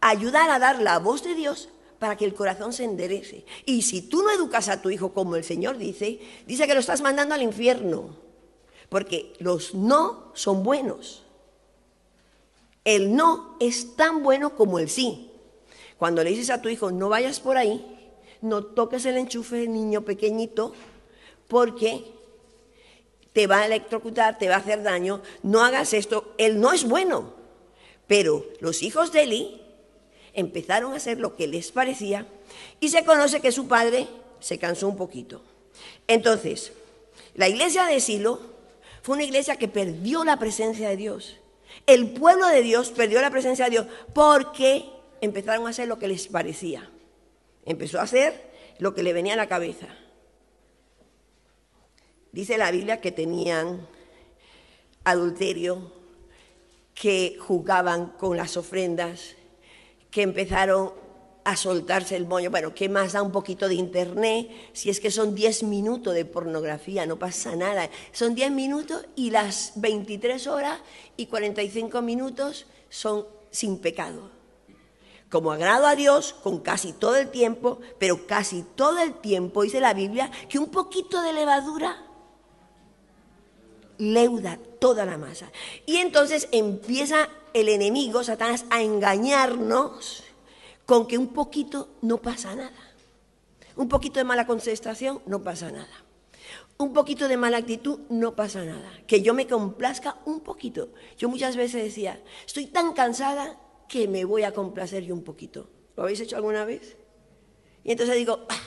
ayudar 0.00 0.50
a 0.50 0.58
dar 0.58 0.80
la 0.82 0.98
voz 0.98 1.22
de 1.22 1.34
Dios 1.34 1.68
para 1.98 2.16
que 2.16 2.24
el 2.24 2.34
corazón 2.34 2.72
se 2.72 2.84
enderece. 2.84 3.44
Y 3.64 3.82
si 3.82 4.02
tú 4.02 4.22
no 4.22 4.30
educas 4.30 4.68
a 4.68 4.82
tu 4.82 4.90
hijo 4.90 5.12
como 5.12 5.36
el 5.36 5.44
Señor 5.44 5.78
dice, 5.78 6.20
dice 6.46 6.66
que 6.66 6.74
lo 6.74 6.80
estás 6.80 7.00
mandando 7.00 7.34
al 7.34 7.42
infierno, 7.42 8.16
porque 8.88 9.34
los 9.38 9.74
no 9.74 10.32
son 10.34 10.62
buenos. 10.62 11.24
El 12.84 13.14
no 13.14 13.56
es 13.60 13.96
tan 13.96 14.22
bueno 14.22 14.56
como 14.56 14.78
el 14.78 14.88
sí. 14.88 15.30
Cuando 15.98 16.22
le 16.22 16.30
dices 16.30 16.50
a 16.50 16.62
tu 16.62 16.68
hijo, 16.68 16.90
no 16.90 17.08
vayas 17.08 17.40
por 17.40 17.56
ahí, 17.56 17.84
no 18.40 18.64
toques 18.64 19.04
el 19.04 19.16
enchufe, 19.16 19.66
niño 19.66 20.02
pequeñito, 20.02 20.72
porque 21.48 22.04
te 23.32 23.46
va 23.46 23.60
a 23.60 23.66
electrocutar, 23.66 24.38
te 24.38 24.48
va 24.48 24.56
a 24.56 24.58
hacer 24.58 24.82
daño, 24.82 25.22
no 25.42 25.64
hagas 25.64 25.92
esto, 25.92 26.34
él 26.38 26.60
no 26.60 26.72
es 26.72 26.84
bueno. 26.84 27.34
Pero 28.06 28.46
los 28.60 28.82
hijos 28.82 29.12
de 29.12 29.22
Eli 29.22 29.62
empezaron 30.32 30.92
a 30.92 30.96
hacer 30.96 31.20
lo 31.20 31.36
que 31.36 31.46
les 31.46 31.72
parecía 31.72 32.26
y 32.80 32.88
se 32.88 33.04
conoce 33.04 33.40
que 33.40 33.52
su 33.52 33.68
padre 33.68 34.08
se 34.40 34.58
cansó 34.58 34.88
un 34.88 34.96
poquito. 34.96 35.42
Entonces, 36.06 36.72
la 37.34 37.48
iglesia 37.48 37.84
de 37.86 38.00
Silo 38.00 38.40
fue 39.02 39.16
una 39.16 39.24
iglesia 39.24 39.56
que 39.56 39.68
perdió 39.68 40.24
la 40.24 40.38
presencia 40.38 40.88
de 40.88 40.96
Dios. 40.96 41.36
El 41.86 42.10
pueblo 42.10 42.46
de 42.48 42.62
Dios 42.62 42.90
perdió 42.90 43.20
la 43.20 43.30
presencia 43.30 43.66
de 43.66 43.72
Dios 43.72 43.86
porque 44.14 44.84
empezaron 45.20 45.66
a 45.66 45.70
hacer 45.70 45.88
lo 45.88 45.98
que 45.98 46.08
les 46.08 46.28
parecía. 46.28 46.90
Empezó 47.64 48.00
a 48.00 48.02
hacer 48.02 48.50
lo 48.78 48.94
que 48.94 49.02
le 49.02 49.12
venía 49.12 49.34
a 49.34 49.36
la 49.36 49.48
cabeza. 49.48 49.88
Dice 52.32 52.58
la 52.58 52.70
Biblia 52.70 53.00
que 53.00 53.12
tenían 53.12 53.86
adulterio, 55.04 55.92
que 56.94 57.36
jugaban 57.40 58.08
con 58.18 58.36
las 58.36 58.56
ofrendas, 58.56 59.36
que 60.10 60.22
empezaron 60.22 60.92
a 61.44 61.56
soltarse 61.56 62.16
el 62.16 62.26
moño. 62.26 62.50
Bueno, 62.50 62.74
¿qué 62.74 62.88
más 62.88 63.12
da 63.12 63.22
un 63.22 63.32
poquito 63.32 63.68
de 63.68 63.74
internet? 63.74 64.50
Si 64.74 64.90
es 64.90 65.00
que 65.00 65.10
son 65.10 65.34
10 65.34 65.62
minutos 65.62 66.14
de 66.14 66.24
pornografía, 66.24 67.06
no 67.06 67.18
pasa 67.18 67.56
nada. 67.56 67.88
Son 68.12 68.34
10 68.34 68.50
minutos 68.50 69.06
y 69.16 69.30
las 69.30 69.72
23 69.76 70.46
horas 70.48 70.80
y 71.16 71.26
45 71.26 72.02
minutos 72.02 72.66
son 72.90 73.26
sin 73.50 73.78
pecado 73.78 74.38
como 75.30 75.52
agrado 75.52 75.86
a 75.86 75.94
Dios 75.94 76.34
con 76.42 76.60
casi 76.60 76.92
todo 76.92 77.16
el 77.16 77.30
tiempo, 77.30 77.80
pero 77.98 78.26
casi 78.26 78.62
todo 78.74 78.98
el 78.98 79.14
tiempo, 79.14 79.62
dice 79.62 79.80
la 79.80 79.92
Biblia, 79.92 80.30
que 80.48 80.58
un 80.58 80.70
poquito 80.70 81.20
de 81.22 81.34
levadura 81.34 82.07
leuda 83.98 84.58
toda 84.78 85.04
la 85.04 85.18
masa. 85.18 85.50
Y 85.86 85.96
entonces 85.96 86.48
empieza 86.52 87.28
el 87.52 87.68
enemigo, 87.68 88.24
Satanás, 88.24 88.64
a 88.70 88.82
engañarnos 88.82 90.24
con 90.86 91.06
que 91.06 91.18
un 91.18 91.28
poquito 91.28 91.88
no 92.00 92.18
pasa 92.18 92.54
nada. 92.54 92.94
Un 93.76 93.88
poquito 93.88 94.18
de 94.18 94.24
mala 94.24 94.46
concentración, 94.46 95.20
no 95.26 95.42
pasa 95.42 95.70
nada. 95.70 96.04
Un 96.78 96.92
poquito 96.92 97.28
de 97.28 97.36
mala 97.36 97.58
actitud, 97.58 98.00
no 98.08 98.34
pasa 98.34 98.64
nada. 98.64 98.90
Que 99.06 99.20
yo 99.20 99.34
me 99.34 99.46
complazca 99.46 100.16
un 100.24 100.40
poquito. 100.40 100.88
Yo 101.16 101.28
muchas 101.28 101.56
veces 101.56 101.82
decía, 101.82 102.22
estoy 102.46 102.66
tan 102.66 102.92
cansada 102.92 103.58
que 103.88 104.08
me 104.08 104.24
voy 104.24 104.44
a 104.44 104.52
complacer 104.52 105.04
yo 105.04 105.14
un 105.14 105.24
poquito. 105.24 105.68
¿Lo 105.96 106.04
habéis 106.04 106.20
hecho 106.20 106.36
alguna 106.36 106.64
vez? 106.64 106.96
Y 107.84 107.92
entonces 107.92 108.16
digo, 108.16 108.46
ah, 108.48 108.60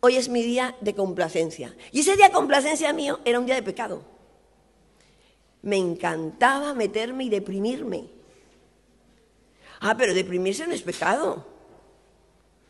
hoy 0.00 0.16
es 0.16 0.28
mi 0.28 0.42
día 0.42 0.76
de 0.80 0.94
complacencia. 0.94 1.76
Y 1.92 2.00
ese 2.00 2.16
día 2.16 2.26
de 2.26 2.32
complacencia 2.32 2.92
mío 2.92 3.20
era 3.24 3.38
un 3.38 3.46
día 3.46 3.54
de 3.54 3.62
pecado. 3.62 4.15
Me 5.66 5.76
encantaba 5.76 6.74
meterme 6.74 7.24
y 7.24 7.28
deprimirme. 7.28 8.06
Ah, 9.80 9.96
pero 9.98 10.14
deprimirse 10.14 10.64
no 10.64 10.72
es 10.72 10.82
pecado. 10.82 11.44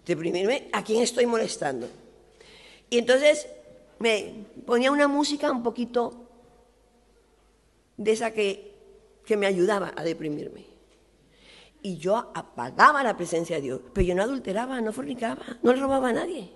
Deprimirme, 0.07 0.71
¿a 0.73 0.83
quién 0.83 1.03
estoy 1.03 1.27
molestando? 1.27 1.91
Y 2.89 2.97
entonces 2.97 3.49
me 3.99 4.47
ponía 4.65 4.91
una 4.91 5.09
música 5.09 5.53
un 5.53 5.63
poquito 5.63 6.27
de 7.99 8.13
esa 8.13 8.31
que, 8.31 8.73
que 9.27 9.37
me 9.37 9.47
ayudaba 9.47 9.93
a 9.95 10.03
deprimirme 10.03 10.65
y 11.83 11.99
yo 11.99 12.17
apagaba 12.17 13.03
la 13.03 13.15
presencia 13.15 13.57
de 13.57 13.63
Dios. 13.63 13.81
Pero 13.93 14.07
yo 14.07 14.15
no 14.15 14.23
adulteraba, 14.23 14.81
no 14.81 14.91
fornicaba, 14.95 15.45
no 15.63 15.75
le 15.75 15.81
robaba 15.83 16.09
a 16.09 16.15
nadie. 16.15 16.51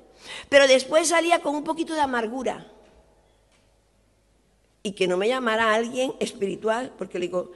Pero 0.49 0.67
después 0.67 1.09
salía 1.09 1.43
con 1.43 1.55
un 1.55 1.65
poquito 1.65 1.93
de 1.93 2.01
amargura. 2.01 2.67
Y 4.83 4.93
que 4.93 5.09
no 5.09 5.17
me 5.17 5.29
llamara 5.29 5.75
alguien 5.75 6.15
espiritual, 6.21 6.95
porque 6.97 7.19
le 7.19 7.27
digo, 7.27 7.53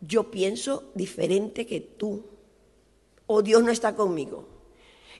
yo 0.00 0.30
pienso 0.30 0.90
diferente 0.94 1.66
que 1.66 1.80
tú. 1.80 2.24
O 3.26 3.42
Dios 3.42 3.62
no 3.62 3.70
está 3.70 3.96
conmigo. 3.96 4.46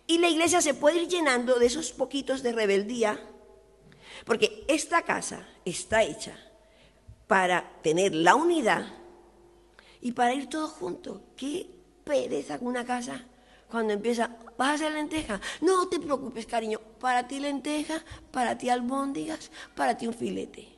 Y 0.07 0.19
la 0.19 0.29
iglesia 0.29 0.61
se 0.61 0.75
puede 0.75 1.03
ir 1.03 1.09
llenando 1.09 1.59
de 1.59 1.67
esos 1.67 1.93
poquitos 1.93 2.43
de 2.43 2.53
rebeldía, 2.53 3.19
porque 4.25 4.65
esta 4.69 5.03
casa 5.03 5.49
está 5.65 6.05
hecha 6.05 6.39
para 7.27 7.81
tener 7.83 8.15
la 8.15 8.37
unidad 8.37 8.87
y 10.01 10.13
para 10.13 10.35
ir 10.35 10.49
todos 10.49 10.71
juntos. 10.71 11.21
¿Qué 11.37 11.69
pereza 12.05 12.59
con 12.59 12.69
una 12.69 12.85
casa 12.85 13.25
cuando 13.69 13.93
empieza, 13.93 14.37
¿vas 14.57 14.69
a 14.69 14.75
hacer 14.75 14.93
lenteja? 14.93 15.41
No 15.61 15.89
te 15.89 15.99
preocupes, 15.99 16.47
cariño, 16.47 16.79
para 17.01 17.27
ti 17.27 17.41
lenteja, 17.41 18.05
para 18.31 18.57
ti 18.57 18.71
albóndigas, 18.71 19.51
para 19.75 19.97
ti 19.97 20.07
un 20.07 20.15
filete. 20.15 20.76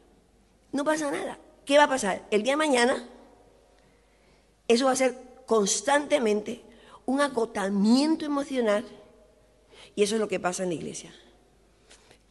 No 0.72 0.84
pasa 0.84 1.10
nada. 1.10 1.38
¿Qué 1.64 1.78
va 1.78 1.84
a 1.84 1.88
pasar? 1.88 2.26
El 2.30 2.42
día 2.42 2.52
de 2.52 2.58
mañana, 2.58 3.08
eso 4.66 4.86
va 4.86 4.92
a 4.92 4.96
ser 4.96 5.16
constantemente 5.46 6.62
un 7.06 7.20
agotamiento 7.20 8.24
emocional 8.24 8.84
y 9.96 10.02
eso 10.02 10.14
es 10.14 10.20
lo 10.20 10.28
que 10.28 10.40
pasa 10.40 10.62
en 10.62 10.70
la 10.70 10.74
iglesia. 10.74 11.14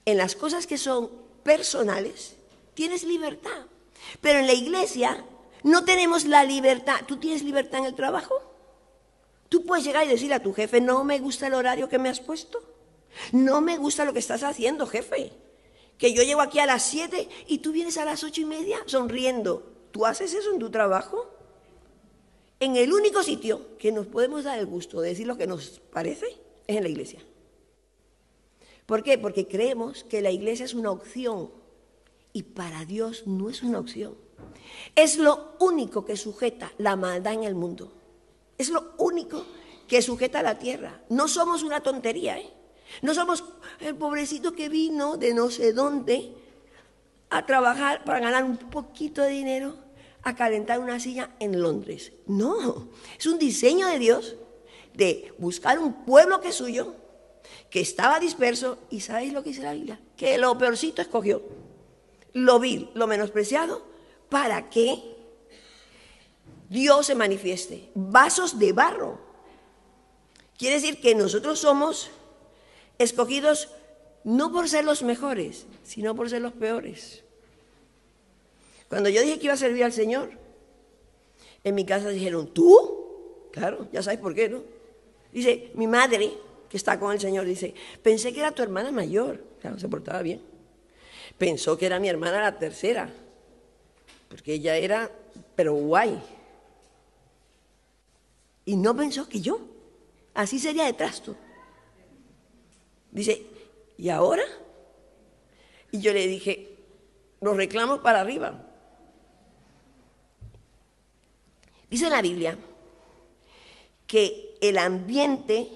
En 0.06 0.18
las 0.18 0.36
cosas 0.36 0.68
que 0.68 0.78
son 0.78 1.10
personales, 1.44 2.36
tienes 2.74 3.04
libertad, 3.04 3.66
pero 4.22 4.40
en 4.40 4.48
la 4.48 4.54
iglesia 4.54 5.24
no 5.64 5.84
tenemos 5.84 6.26
la 6.26 6.44
libertad. 6.44 7.02
¿Tú 7.08 7.18
tienes 7.18 7.44
libertad 7.44 7.80
en 7.80 7.86
el 7.86 7.96
trabajo? 7.96 8.40
Tú 9.50 9.66
puedes 9.66 9.86
llegar 9.86 10.06
y 10.06 10.10
decirle 10.10 10.36
a 10.36 10.44
tu 10.44 10.54
jefe, 10.54 10.80
no 10.82 11.04
me 11.04 11.20
gusta 11.20 11.48
el 11.48 11.54
horario 11.54 11.90
que 11.90 12.00
me 12.00 12.10
has 12.10 12.20
puesto. 12.20 12.62
No 13.32 13.62
me 13.62 13.78
gusta 13.78 14.06
lo 14.06 14.14
que 14.14 14.20
estás 14.20 14.44
haciendo, 14.44 14.86
jefe. 14.88 15.34
Que 15.98 16.14
yo 16.14 16.24
llego 16.24 16.42
aquí 16.42 16.60
a 16.60 16.66
las 16.66 16.84
7 16.84 17.28
y 17.48 17.60
tú 17.60 17.72
vienes 17.72 17.98
a 17.98 18.06
las 18.06 18.24
ocho 18.24 18.42
y 18.42 18.46
media 18.46 18.78
sonriendo. 18.86 19.64
¿Tú 19.92 20.06
haces 20.06 20.34
eso 20.34 20.52
en 20.52 20.60
tu 20.60 20.70
trabajo? 20.70 21.28
En 22.60 22.76
el 22.76 22.94
único 22.94 23.24
sitio 23.24 23.78
que 23.78 23.92
nos 23.92 24.08
podemos 24.08 24.44
dar 24.44 24.58
el 24.58 24.66
gusto 24.66 25.02
de 25.02 25.10
decir 25.10 25.28
lo 25.28 25.38
que 25.38 25.48
nos 25.48 25.80
parece 25.92 26.26
es 26.68 26.76
en 26.76 26.84
la 26.84 26.90
iglesia. 26.90 27.20
¿Por 28.86 29.04
qué? 29.04 29.18
Porque 29.18 29.48
creemos 29.48 30.04
que 30.04 30.22
la 30.22 30.32
iglesia 30.32 30.66
es 30.66 30.74
una 30.74 30.92
opción 30.92 31.52
y 32.34 32.44
para 32.44 32.86
Dios 32.86 33.28
no 33.28 33.50
es 33.50 33.62
una 33.64 33.80
opción. 33.80 34.16
Es 34.96 35.18
lo 35.18 35.56
único 35.60 36.06
que 36.06 36.18
sujeta 36.18 36.72
la 36.78 36.96
maldad 36.96 37.34
en 37.34 37.44
el 37.44 37.56
mundo. 37.56 37.92
Es 38.58 38.70
lo 38.70 38.94
único 38.98 39.46
que 39.88 40.02
sujeta 40.02 40.42
la 40.42 40.58
tierra. 40.58 41.02
No 41.10 41.28
somos 41.28 41.64
una 41.64 41.82
tontería, 41.82 42.40
¿eh? 42.40 42.54
No 43.02 43.14
somos 43.14 43.44
el 43.80 43.96
pobrecito 43.96 44.54
que 44.54 44.70
vino 44.70 45.18
de 45.18 45.34
no 45.34 45.50
sé 45.50 45.74
dónde 45.74 46.32
a 47.30 47.46
trabajar 47.46 48.04
para 48.04 48.20
ganar 48.20 48.44
un 48.44 48.58
poquito 48.58 49.22
de 49.22 49.30
dinero, 49.30 49.76
a 50.24 50.36
calentar 50.36 50.80
una 50.80 51.00
silla 51.00 51.32
en 51.40 51.62
Londres. 51.62 52.14
No, 52.26 52.90
es 53.18 53.26
un 53.26 53.38
diseño 53.38 53.88
de 53.88 54.00
Dios 54.00 54.36
de 54.94 55.34
buscar 55.38 55.80
un 55.80 56.06
pueblo 56.06 56.42
que 56.42 56.50
es 56.50 56.56
suyo, 56.56 56.96
que 57.70 57.82
estaba 57.82 58.20
disperso, 58.20 58.78
y 58.90 59.02
¿sabéis 59.02 59.34
lo 59.34 59.44
que 59.44 59.50
dice 59.50 59.62
la 59.62 59.74
Biblia? 59.74 60.00
Que 60.16 60.38
lo 60.38 60.58
peorcito 60.58 61.02
escogió, 61.02 61.42
lo 62.34 62.60
vil, 62.60 62.90
lo 62.94 63.08
menospreciado, 63.08 63.86
para 64.30 64.70
que 64.70 65.16
Dios 66.70 67.06
se 67.06 67.16
manifieste. 67.16 67.90
Vasos 67.94 68.60
de 68.60 68.74
barro. 68.74 69.20
Quiere 70.58 70.76
decir 70.76 71.00
que 71.00 71.16
nosotros 71.16 71.60
somos 71.60 72.10
escogidos 72.98 73.70
no 74.24 74.52
por 74.52 74.68
ser 74.68 74.84
los 74.84 75.04
mejores, 75.04 75.66
sino 75.84 76.16
por 76.16 76.30
ser 76.30 76.42
los 76.42 76.54
peores. 76.54 77.24
Cuando 78.90 79.10
yo 79.10 79.22
dije 79.22 79.40
que 79.40 79.46
iba 79.46 79.54
a 79.54 79.58
servir 79.58 79.84
al 79.84 79.94
Señor, 79.94 80.32
en 81.64 81.76
mi 81.76 81.86
casa 81.86 82.10
dijeron, 82.10 82.54
¿tú? 82.54 83.50
Claro, 83.52 83.88
ya 83.92 84.02
sabes 84.02 84.20
por 84.20 84.34
qué, 84.34 84.50
¿no? 84.50 84.62
Dice, 85.32 85.72
mi 85.76 85.88
madre, 85.88 86.32
que 86.70 86.78
está 86.78 87.00
con 87.00 87.12
el 87.12 87.20
Señor, 87.20 87.46
dice, 87.46 87.74
pensé 88.02 88.34
que 88.34 88.40
era 88.40 88.52
tu 88.52 88.62
hermana 88.62 88.92
mayor, 88.92 89.44
claro, 89.62 89.80
se 89.80 89.88
portaba 89.88 90.22
bien. 90.22 90.42
Pensó 91.38 91.78
que 91.78 91.86
era 91.86 92.00
mi 92.00 92.10
hermana 92.10 92.42
la 92.42 92.58
tercera, 92.58 93.10
porque 94.30 94.54
ella 94.54 94.76
era, 94.78 95.12
pero 95.56 95.74
guay. 95.74 96.22
Y 98.66 98.76
no 98.76 98.96
pensó 98.96 99.28
que 99.28 99.40
yo, 99.40 99.60
así 100.34 100.60
sería 100.60 100.86
de 100.86 100.94
trasto. 100.94 101.36
Dice, 103.18 103.42
¿y 103.98 104.10
ahora? 104.10 104.44
Y 105.92 106.02
yo 106.02 106.14
le 106.14 106.28
dije, 106.28 106.78
los 107.42 107.58
reclamos 107.58 108.02
para 108.02 108.22
arriba. 108.22 108.64
Dice 111.90 112.12
la 112.12 112.22
Biblia 112.22 112.60
que 114.06 114.56
el 114.62 114.78
ambiente 114.78 115.68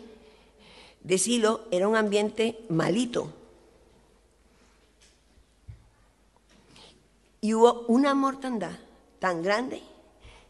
de 1.02 1.18
Silo 1.18 1.66
era 1.72 1.88
un 1.88 1.96
ambiente 1.96 2.60
malito. 2.70 3.34
Y 7.42 7.56
hubo 7.56 7.86
una 7.88 8.14
mortandad 8.14 8.78
tan 9.18 9.42
grande 9.42 9.82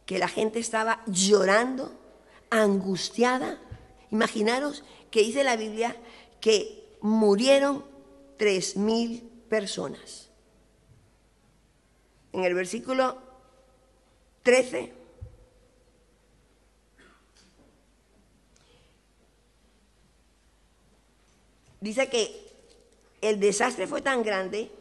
que 0.05 0.19
la 0.19 0.27
gente 0.27 0.59
estaba 0.59 1.03
llorando, 1.07 1.93
angustiada. 2.49 3.61
Imaginaros 4.11 4.83
que 5.09 5.21
dice 5.21 5.45
la 5.45 5.55
Biblia 5.55 5.95
que 6.41 6.80
murieron 7.01 7.83
tres 8.37 8.77
mil 8.77 9.21
personas. 9.49 10.29
En 12.33 12.43
el 12.43 12.53
versículo 12.53 13.17
13 14.43 14.93
dice 21.81 22.09
que 22.09 22.51
el 23.21 23.39
desastre 23.39 23.87
fue 23.87 24.01
tan 24.01 24.23
grande 24.23 24.71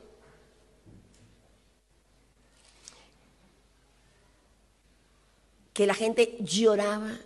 que 5.74 5.86
la 5.86 5.94
gente 5.94 6.36
lloraba, 6.40 7.18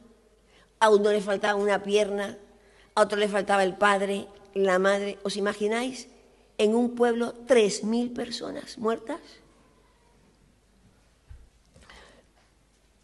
a 0.78 0.90
uno 0.90 1.10
le 1.10 1.20
faltaba 1.20 1.56
una 1.56 1.82
pierna, 1.82 2.38
a 2.94 3.02
otro 3.02 3.18
le 3.18 3.28
faltaba 3.28 3.64
el 3.64 3.76
padre, 3.76 4.28
la 4.54 4.78
madre. 4.78 5.18
¿Os 5.22 5.36
imagináis 5.36 6.08
en 6.58 6.74
un 6.74 6.94
pueblo 6.94 7.34
tres 7.46 7.84
mil 7.84 8.10
personas 8.10 8.78
muertas? 8.78 9.20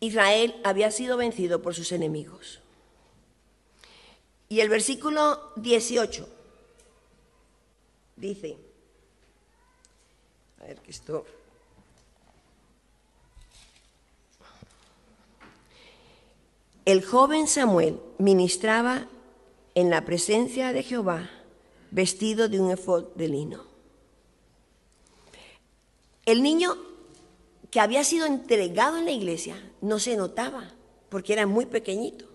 Israel 0.01 0.59
había 0.65 0.91
sido 0.91 1.17
vencido 1.17 1.61
por 1.61 1.75
sus 1.75 1.93
enemigos. 1.93 2.61
Y 4.49 4.61
el 4.61 4.69
versículo 4.69 5.53
18 5.57 6.29
dice, 8.17 8.57
a 10.61 10.65
ver 10.65 10.79
que 10.81 10.91
esto... 10.91 11.27
El 16.87 17.05
joven 17.05 17.47
Samuel 17.47 18.01
ministraba 18.19 19.07
en 19.75 19.91
la 19.91 20.05
presencia 20.05 20.73
de 20.73 20.83
Jehová 20.83 21.31
vestido 21.91 22.49
de 22.49 22.61
un 22.61 22.71
efod 22.71 23.15
de 23.15 23.29
lino. 23.29 23.65
El 26.27 26.43
niño 26.43 26.77
que 27.71 27.81
había 27.81 28.05
sido 28.05 28.27
entregado 28.27 28.99
en 28.99 29.05
la 29.05 29.11
iglesia 29.13 29.57
no 29.81 29.99
se 29.99 30.17
notaba 30.17 30.73
porque 31.09 31.33
era 31.33 31.47
muy 31.47 31.67
pequeñito. 31.67 32.27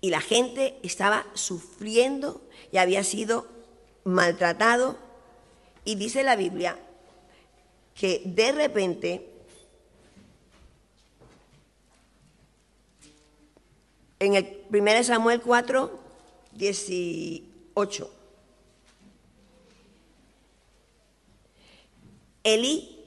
Y 0.00 0.10
la 0.10 0.20
gente 0.20 0.78
estaba 0.82 1.26
sufriendo 1.34 2.42
y 2.70 2.78
había 2.78 3.02
sido 3.04 3.46
maltratado. 4.04 4.98
Y 5.84 5.94
dice 5.94 6.22
la 6.22 6.36
Biblia 6.36 6.78
que 7.94 8.22
de 8.24 8.52
repente 8.52 9.30
en 14.18 14.34
el 14.34 14.62
1 14.70 15.04
Samuel 15.04 15.40
4, 15.40 15.98
18. 17.76 18.10
Elí 22.42 23.04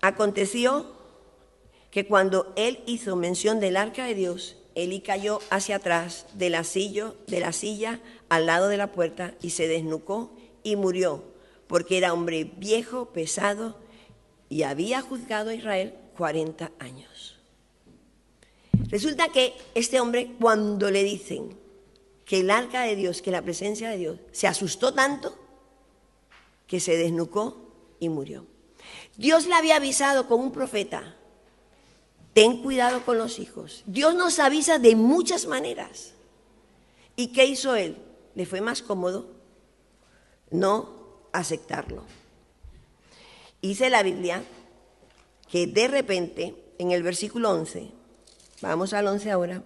aconteció 0.00 0.92
que 1.90 2.06
cuando 2.06 2.52
él 2.56 2.78
hizo 2.86 3.16
mención 3.16 3.58
del 3.58 3.76
arca 3.76 4.04
de 4.04 4.14
Dios, 4.14 4.56
Elí 4.76 5.00
cayó 5.00 5.40
hacia 5.50 5.76
atrás 5.76 6.26
de 6.34 6.50
la, 6.50 6.62
silla, 6.62 7.12
de 7.26 7.40
la 7.40 7.52
silla 7.52 8.00
al 8.28 8.46
lado 8.46 8.68
de 8.68 8.76
la 8.76 8.92
puerta 8.92 9.34
y 9.42 9.50
se 9.50 9.66
desnucó 9.66 10.32
y 10.62 10.76
murió, 10.76 11.24
porque 11.66 11.98
era 11.98 12.12
hombre 12.12 12.44
viejo, 12.44 13.06
pesado, 13.06 13.76
y 14.48 14.62
había 14.62 15.00
juzgado 15.00 15.50
a 15.50 15.54
Israel 15.54 15.94
40 16.16 16.70
años. 16.78 17.38
Resulta 18.88 19.28
que 19.28 19.54
este 19.74 20.00
hombre, 20.00 20.30
cuando 20.38 20.90
le 20.90 21.02
dicen 21.02 21.63
que 22.24 22.40
el 22.40 22.50
arca 22.50 22.82
de 22.82 22.96
Dios, 22.96 23.22
que 23.22 23.30
la 23.30 23.42
presencia 23.42 23.90
de 23.90 23.98
Dios, 23.98 24.18
se 24.32 24.46
asustó 24.46 24.94
tanto 24.94 25.36
que 26.66 26.80
se 26.80 26.96
desnucó 26.96 27.68
y 28.00 28.08
murió. 28.08 28.46
Dios 29.16 29.46
le 29.46 29.54
había 29.54 29.76
avisado 29.76 30.26
con 30.28 30.40
un 30.40 30.52
profeta 30.52 31.14
ten 32.34 32.62
cuidado 32.62 33.04
con 33.04 33.16
los 33.16 33.38
hijos. 33.38 33.82
Dios 33.86 34.14
nos 34.14 34.38
avisa 34.40 34.78
de 34.78 34.96
muchas 34.96 35.46
maneras. 35.46 36.12
¿Y 37.16 37.28
qué 37.28 37.46
hizo 37.46 37.76
él? 37.76 37.96
Le 38.34 38.44
fue 38.44 38.60
más 38.60 38.82
cómodo 38.82 39.30
no 40.50 40.90
aceptarlo. 41.32 42.04
Dice 43.62 43.88
la 43.88 44.02
Biblia 44.02 44.42
que 45.50 45.66
de 45.66 45.88
repente, 45.88 46.54
en 46.78 46.90
el 46.90 47.02
versículo 47.02 47.50
11, 47.52 47.90
vamos 48.60 48.92
al 48.92 49.06
11 49.06 49.30
ahora, 49.30 49.62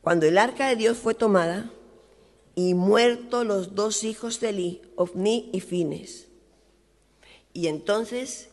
cuando 0.00 0.26
el 0.26 0.38
arca 0.38 0.68
de 0.68 0.76
Dios 0.76 0.98
fue 0.98 1.14
tomada 1.14 1.70
y 2.54 2.74
muertos 2.74 3.44
los 3.44 3.74
dos 3.74 4.04
hijos 4.04 4.40
de 4.40 4.50
Eli, 4.50 4.82
Ofni 4.96 5.50
y 5.52 5.60
Fines, 5.60 6.28
y 7.52 7.66
entonces 7.68 8.50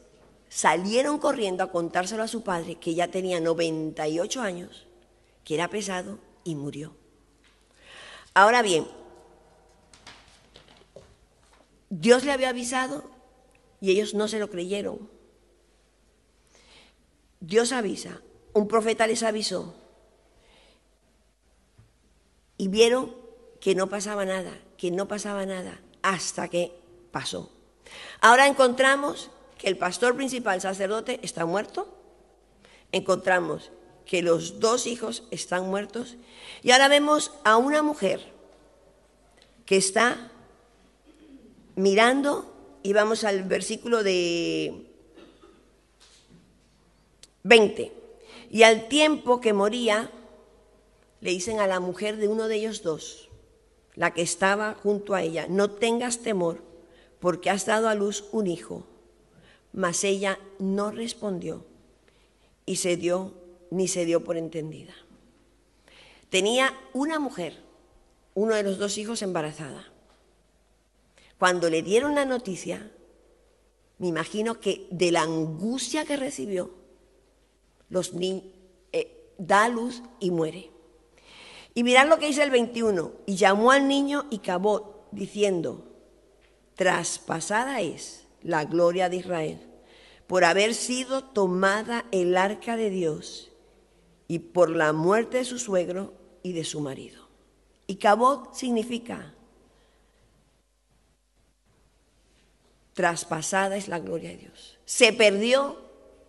salieron 0.50 1.20
corriendo 1.20 1.64
a 1.64 1.72
contárselo 1.72 2.24
a 2.24 2.28
su 2.28 2.44
padre, 2.44 2.76
que 2.76 2.96
ya 2.96 3.10
tenía 3.10 3.40
98 3.40 4.42
años, 4.42 4.88
que 5.44 5.56
era 5.56 5.70
pesado, 5.70 6.20
y 6.44 6.56
murió. 6.56 6.96
Ahora 8.34 8.62
bien, 8.62 8.88
Dios 11.90 12.24
le 12.24 12.32
había 12.32 12.50
avisado 12.50 13.04
y 13.82 13.92
ellos 13.92 14.14
no 14.14 14.28
se 14.28 14.40
lo 14.40 14.50
creyeron. 14.50 15.10
Dios 17.40 17.72
avisa, 17.72 18.22
un 18.54 18.68
profeta 18.68 19.08
les 19.08 19.24
avisó 19.24 19.76
y 22.58 22.68
vieron 22.68 23.16
que 23.60 23.76
no 23.76 23.88
pasaba 23.88 24.26
nada, 24.26 24.52
que 24.78 24.92
no 24.92 25.08
pasaba 25.08 25.46
nada, 25.46 25.80
hasta 26.02 26.48
que 26.48 26.72
pasó. 27.12 27.52
Ahora 28.22 28.48
encontramos 28.48 29.30
que 29.58 29.68
el 29.68 29.78
pastor 29.78 30.16
principal, 30.16 30.62
sacerdote, 30.62 31.20
está 31.24 31.46
muerto. 31.46 31.88
Encontramos 32.92 33.72
que 34.06 34.22
los 34.22 34.60
dos 34.60 34.88
hijos 34.88 35.24
están 35.32 35.68
muertos. 35.70 36.16
Y 36.62 36.72
ahora 36.72 36.88
vemos 36.88 37.32
a 37.44 37.58
una 37.58 37.82
mujer 37.82 38.34
que 39.66 39.78
está 39.78 40.32
mirando, 41.76 42.52
y 42.84 42.94
vamos 42.94 43.24
al 43.24 43.44
versículo 43.44 44.04
de 44.04 44.86
20. 47.44 47.92
Y 48.52 48.64
al 48.64 48.88
tiempo 48.88 49.42
que 49.42 49.54
moría, 49.54 50.12
le 51.26 51.32
dicen 51.32 51.60
a 51.60 51.68
la 51.68 51.82
mujer 51.82 52.16
de 52.16 52.30
uno 52.30 52.48
de 52.48 52.56
ellos 52.56 52.84
dos, 52.84 53.30
la 53.96 54.14
que 54.14 54.22
estaba 54.22 54.76
junto 54.76 55.14
a 55.14 55.22
ella, 55.22 55.48
no 55.50 55.72
tengas 55.72 56.20
temor, 56.20 56.64
porque 57.20 57.50
has 57.50 57.66
dado 57.66 57.90
a 57.90 57.96
luz 57.96 58.26
un 58.32 58.48
hijo 58.48 58.86
mas 59.76 60.06
ella 60.06 60.40
no 60.58 60.90
respondió 60.90 61.66
y 62.66 62.78
se 62.78 62.96
dio 62.96 63.34
ni 63.70 63.90
se 63.90 64.06
dio 64.06 64.24
por 64.24 64.38
entendida. 64.38 64.94
Tenía 66.30 66.74
una 66.94 67.20
mujer, 67.20 67.62
uno 68.36 68.56
de 68.56 68.64
los 68.64 68.78
dos 68.78 68.98
hijos 68.98 69.22
embarazada. 69.22 69.92
Cuando 71.38 71.70
le 71.70 71.84
dieron 71.84 72.16
la 72.16 72.24
noticia, 72.24 72.90
me 73.98 74.08
imagino 74.08 74.62
que 74.62 74.88
de 74.92 75.12
la 75.12 75.24
angustia 75.24 76.06
que 76.06 76.16
recibió, 76.16 76.74
los 77.90 78.14
eh, 78.94 79.34
da 79.38 79.68
luz 79.68 80.02
y 80.22 80.32
muere. 80.32 80.72
Y 81.76 81.84
mirad 81.84 82.08
lo 82.08 82.18
que 82.18 82.28
dice 82.28 82.42
el 82.42 82.52
21, 82.52 83.12
y 83.26 83.36
llamó 83.36 83.72
al 83.72 83.88
niño 83.88 84.26
y 84.32 84.40
cabó, 84.40 85.06
diciendo, 85.12 85.86
traspasada 86.76 87.82
es 87.82 88.26
la 88.42 88.64
gloria 88.64 89.10
de 89.10 89.18
Israel, 89.18 89.60
por 90.26 90.46
haber 90.46 90.74
sido 90.74 91.26
tomada 91.26 92.06
el 92.12 92.38
arca 92.38 92.78
de 92.78 92.90
Dios 92.90 93.52
y 94.28 94.40
por 94.40 94.70
la 94.70 94.94
muerte 94.94 95.38
de 95.38 95.46
su 95.46 95.60
suegro 95.60 96.14
y 96.44 96.54
de 96.54 96.64
su 96.64 96.80
marido. 96.80 97.28
Y 97.88 97.98
cabot 97.98 98.56
significa 98.56 99.36
traspasada 102.94 103.76
es 103.76 103.90
la 103.90 104.00
gloria 104.00 104.30
de 104.30 104.38
Dios. 104.38 104.80
Se 104.86 105.12
perdió 105.14 105.78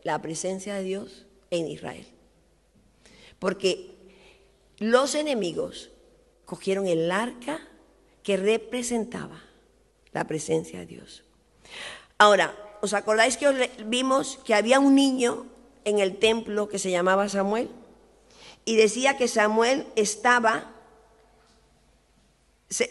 la 0.02 0.20
presencia 0.20 0.74
de 0.74 0.82
Dios 0.82 1.26
en 1.50 1.68
Israel. 1.68 2.06
Porque 3.38 3.95
los 4.78 5.14
enemigos 5.14 5.90
cogieron 6.44 6.86
el 6.86 7.10
arca 7.10 7.60
que 8.22 8.36
representaba 8.36 9.42
la 10.12 10.26
presencia 10.26 10.80
de 10.80 10.86
Dios. 10.86 11.24
Ahora, 12.18 12.54
¿os 12.80 12.94
acordáis 12.94 13.36
que 13.36 13.70
vimos 13.84 14.38
que 14.44 14.54
había 14.54 14.80
un 14.80 14.94
niño 14.94 15.46
en 15.84 15.98
el 15.98 16.18
templo 16.18 16.68
que 16.68 16.78
se 16.78 16.90
llamaba 16.90 17.28
Samuel? 17.28 17.68
Y 18.64 18.76
decía 18.76 19.16
que 19.16 19.28
Samuel 19.28 19.86
estaba, 19.94 20.72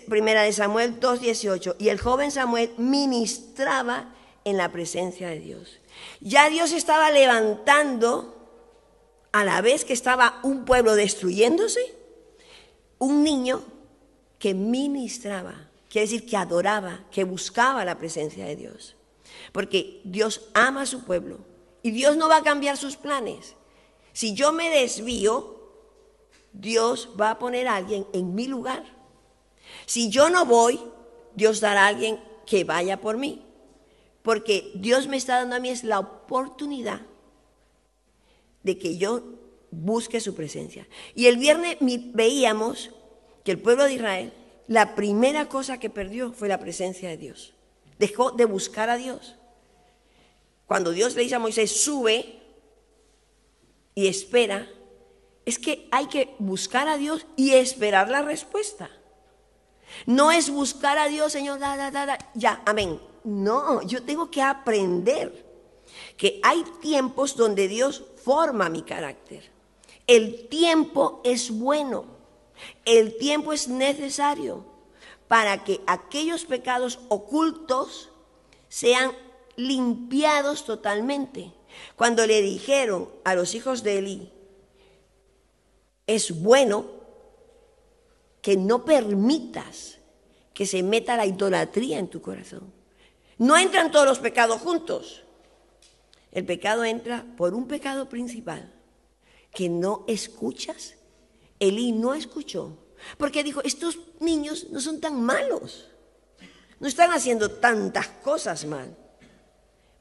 primera 0.07 0.43
de 0.43 0.53
Samuel 0.53 0.99
2.18, 0.99 1.75
y 1.79 1.89
el 1.89 1.99
joven 1.99 2.31
Samuel 2.31 2.71
ministraba 2.77 4.13
en 4.45 4.57
la 4.57 4.71
presencia 4.71 5.27
de 5.27 5.39
Dios. 5.39 5.79
Ya 6.21 6.49
Dios 6.49 6.71
estaba 6.71 7.11
levantando 7.11 8.34
a 9.35 9.43
la 9.43 9.59
vez 9.59 9.83
que 9.83 9.91
estaba 9.91 10.39
un 10.43 10.63
pueblo 10.63 10.95
destruyéndose, 10.95 11.93
un 12.99 13.21
niño 13.21 13.61
que 14.39 14.53
ministraba, 14.53 15.67
quiere 15.89 16.07
decir 16.07 16.25
que 16.25 16.37
adoraba, 16.37 17.03
que 17.11 17.25
buscaba 17.25 17.83
la 17.83 17.97
presencia 17.97 18.45
de 18.45 18.55
Dios. 18.55 18.95
Porque 19.51 19.99
Dios 20.05 20.47
ama 20.53 20.83
a 20.83 20.85
su 20.85 21.03
pueblo 21.03 21.39
y 21.83 21.91
Dios 21.91 22.15
no 22.15 22.29
va 22.29 22.37
a 22.37 22.43
cambiar 22.43 22.77
sus 22.77 22.95
planes. 22.95 23.55
Si 24.13 24.35
yo 24.35 24.53
me 24.53 24.69
desvío, 24.69 25.59
Dios 26.53 27.09
va 27.19 27.31
a 27.31 27.37
poner 27.37 27.67
a 27.67 27.75
alguien 27.75 28.07
en 28.13 28.35
mi 28.35 28.47
lugar. 28.47 28.85
Si 29.85 30.09
yo 30.09 30.29
no 30.29 30.45
voy, 30.45 30.79
Dios 31.35 31.59
dará 31.59 31.83
a 31.83 31.87
alguien 31.87 32.23
que 32.45 32.63
vaya 32.63 33.01
por 33.01 33.17
mí. 33.17 33.45
Porque 34.21 34.71
Dios 34.75 35.09
me 35.09 35.17
está 35.17 35.39
dando 35.39 35.57
a 35.57 35.59
mí 35.59 35.67
es 35.67 35.83
la 35.83 35.99
oportunidad 35.99 37.01
de 38.65 38.79
que 38.79 38.97
yo 38.97 39.21
busque 39.69 40.19
su 40.19 40.33
presencia. 40.33 40.87
Y 41.13 41.27
el 41.27 41.37
viernes 41.37 41.77
veíamos 41.79 42.89
que 43.43 43.51
el 43.51 43.59
pueblo 43.59 43.83
de 43.83 43.93
Israel, 43.93 44.33
la 44.67 44.95
primera 44.95 45.47
cosa 45.47 45.79
que 45.79 45.91
perdió 45.91 46.33
fue 46.33 46.47
la 46.47 46.59
presencia 46.59 47.07
de 47.07 47.17
Dios. 47.17 47.53
Dejó 47.99 48.31
de 48.31 48.45
buscar 48.45 48.89
a 48.89 48.97
Dios. 48.97 49.35
Cuando 50.65 50.91
Dios 50.91 51.15
le 51.15 51.21
dice 51.21 51.35
a 51.35 51.39
Moisés, 51.39 51.79
sube 51.79 52.41
y 53.93 54.07
espera, 54.07 54.67
es 55.45 55.59
que 55.59 55.87
hay 55.91 56.07
que 56.07 56.33
buscar 56.39 56.87
a 56.87 56.97
Dios 56.97 57.27
y 57.35 57.51
esperar 57.51 58.09
la 58.09 58.23
respuesta. 58.23 58.89
No 60.07 60.31
es 60.31 60.49
buscar 60.49 60.97
a 60.97 61.07
Dios, 61.07 61.31
Señor, 61.31 61.59
ya, 62.33 62.63
amén. 62.65 62.99
No, 63.23 63.83
yo 63.83 64.01
tengo 64.01 64.31
que 64.31 64.41
aprender 64.41 65.45
que 66.17 66.39
hay 66.41 66.63
tiempos 66.81 67.35
donde 67.35 67.67
Dios 67.67 68.03
forma 68.25 68.69
mi 68.69 68.81
carácter. 68.81 69.51
El 70.07 70.47
tiempo 70.49 71.21
es 71.23 71.51
bueno, 71.51 72.05
el 72.83 73.17
tiempo 73.17 73.53
es 73.53 73.67
necesario 73.67 74.65
para 75.27 75.63
que 75.63 75.81
aquellos 75.85 76.45
pecados 76.45 76.99
ocultos 77.09 78.09
sean 78.67 79.11
limpiados 79.55 80.65
totalmente. 80.65 81.53
Cuando 81.95 82.25
le 82.25 82.41
dijeron 82.41 83.09
a 83.23 83.35
los 83.35 83.53
hijos 83.53 83.83
de 83.83 83.99
Eli, 83.99 84.31
es 86.07 86.41
bueno 86.41 86.85
que 88.41 88.57
no 88.57 88.85
permitas 88.85 89.99
que 90.53 90.65
se 90.65 90.81
meta 90.81 91.17
la 91.17 91.25
idolatría 91.25 91.99
en 91.99 92.07
tu 92.07 92.21
corazón. 92.21 92.73
No 93.37 93.57
entran 93.57 93.91
todos 93.91 94.05
los 94.05 94.19
pecados 94.19 94.61
juntos, 94.61 95.24
el 96.35 96.45
pecado 96.45 96.83
entra 96.83 97.25
por 97.37 97.53
un 97.55 97.65
pecado 97.65 98.09
principal, 98.09 98.71
que 99.51 99.69
no 99.69 100.03
escuchas. 100.07 100.95
Elí 101.59 101.93
no 101.93 102.13
escuchó, 102.13 102.77
porque 103.17 103.41
dijo, 103.41 103.63
estos 103.63 103.97
niños 104.19 104.67
no 104.69 104.81
son 104.81 104.99
tan 104.99 105.23
malos, 105.23 105.89
no 106.81 106.89
están 106.89 107.11
haciendo 107.13 107.49
tantas 107.49 108.09
cosas 108.09 108.65
mal. 108.65 108.97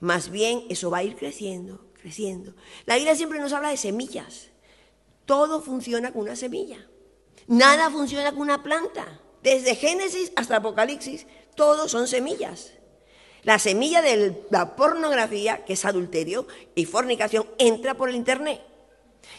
Más 0.01 0.29
bien 0.29 0.65
eso 0.69 0.91
va 0.91 0.99
a 0.99 1.05
ir 1.05 1.15
creciendo, 1.15 1.87
creciendo. 1.95 2.55
La 2.85 2.97
Biblia 2.97 3.15
siempre 3.15 3.39
nos 3.39 3.53
habla 3.53 3.71
de 3.71 3.77
semillas. 3.77 4.49
Todo 5.25 5.63
funciona 5.63 6.13
con 6.13 6.23
una 6.23 6.35
semilla. 6.35 6.85
Nada 7.47 7.91
funciona 7.91 8.33
con 8.33 8.41
una 8.41 8.65
planta. 8.65 9.21
Desde 9.41 9.77
Génesis 9.77 10.33
hasta 10.35 10.57
Apocalipsis, 10.57 11.27
todos 11.55 11.93
son 11.93 12.09
semillas. 12.09 12.73
La 13.45 13.59
semilla 13.59 14.01
de 14.01 14.43
la 14.51 14.75
pornografía, 14.75 15.65
que 15.65 15.75
es 15.75 15.85
adulterio 15.85 16.47
y 16.75 16.87
fornicación, 16.87 17.47
entra 17.59 17.95
por 17.95 18.09
el 18.09 18.17
Internet. 18.17 18.63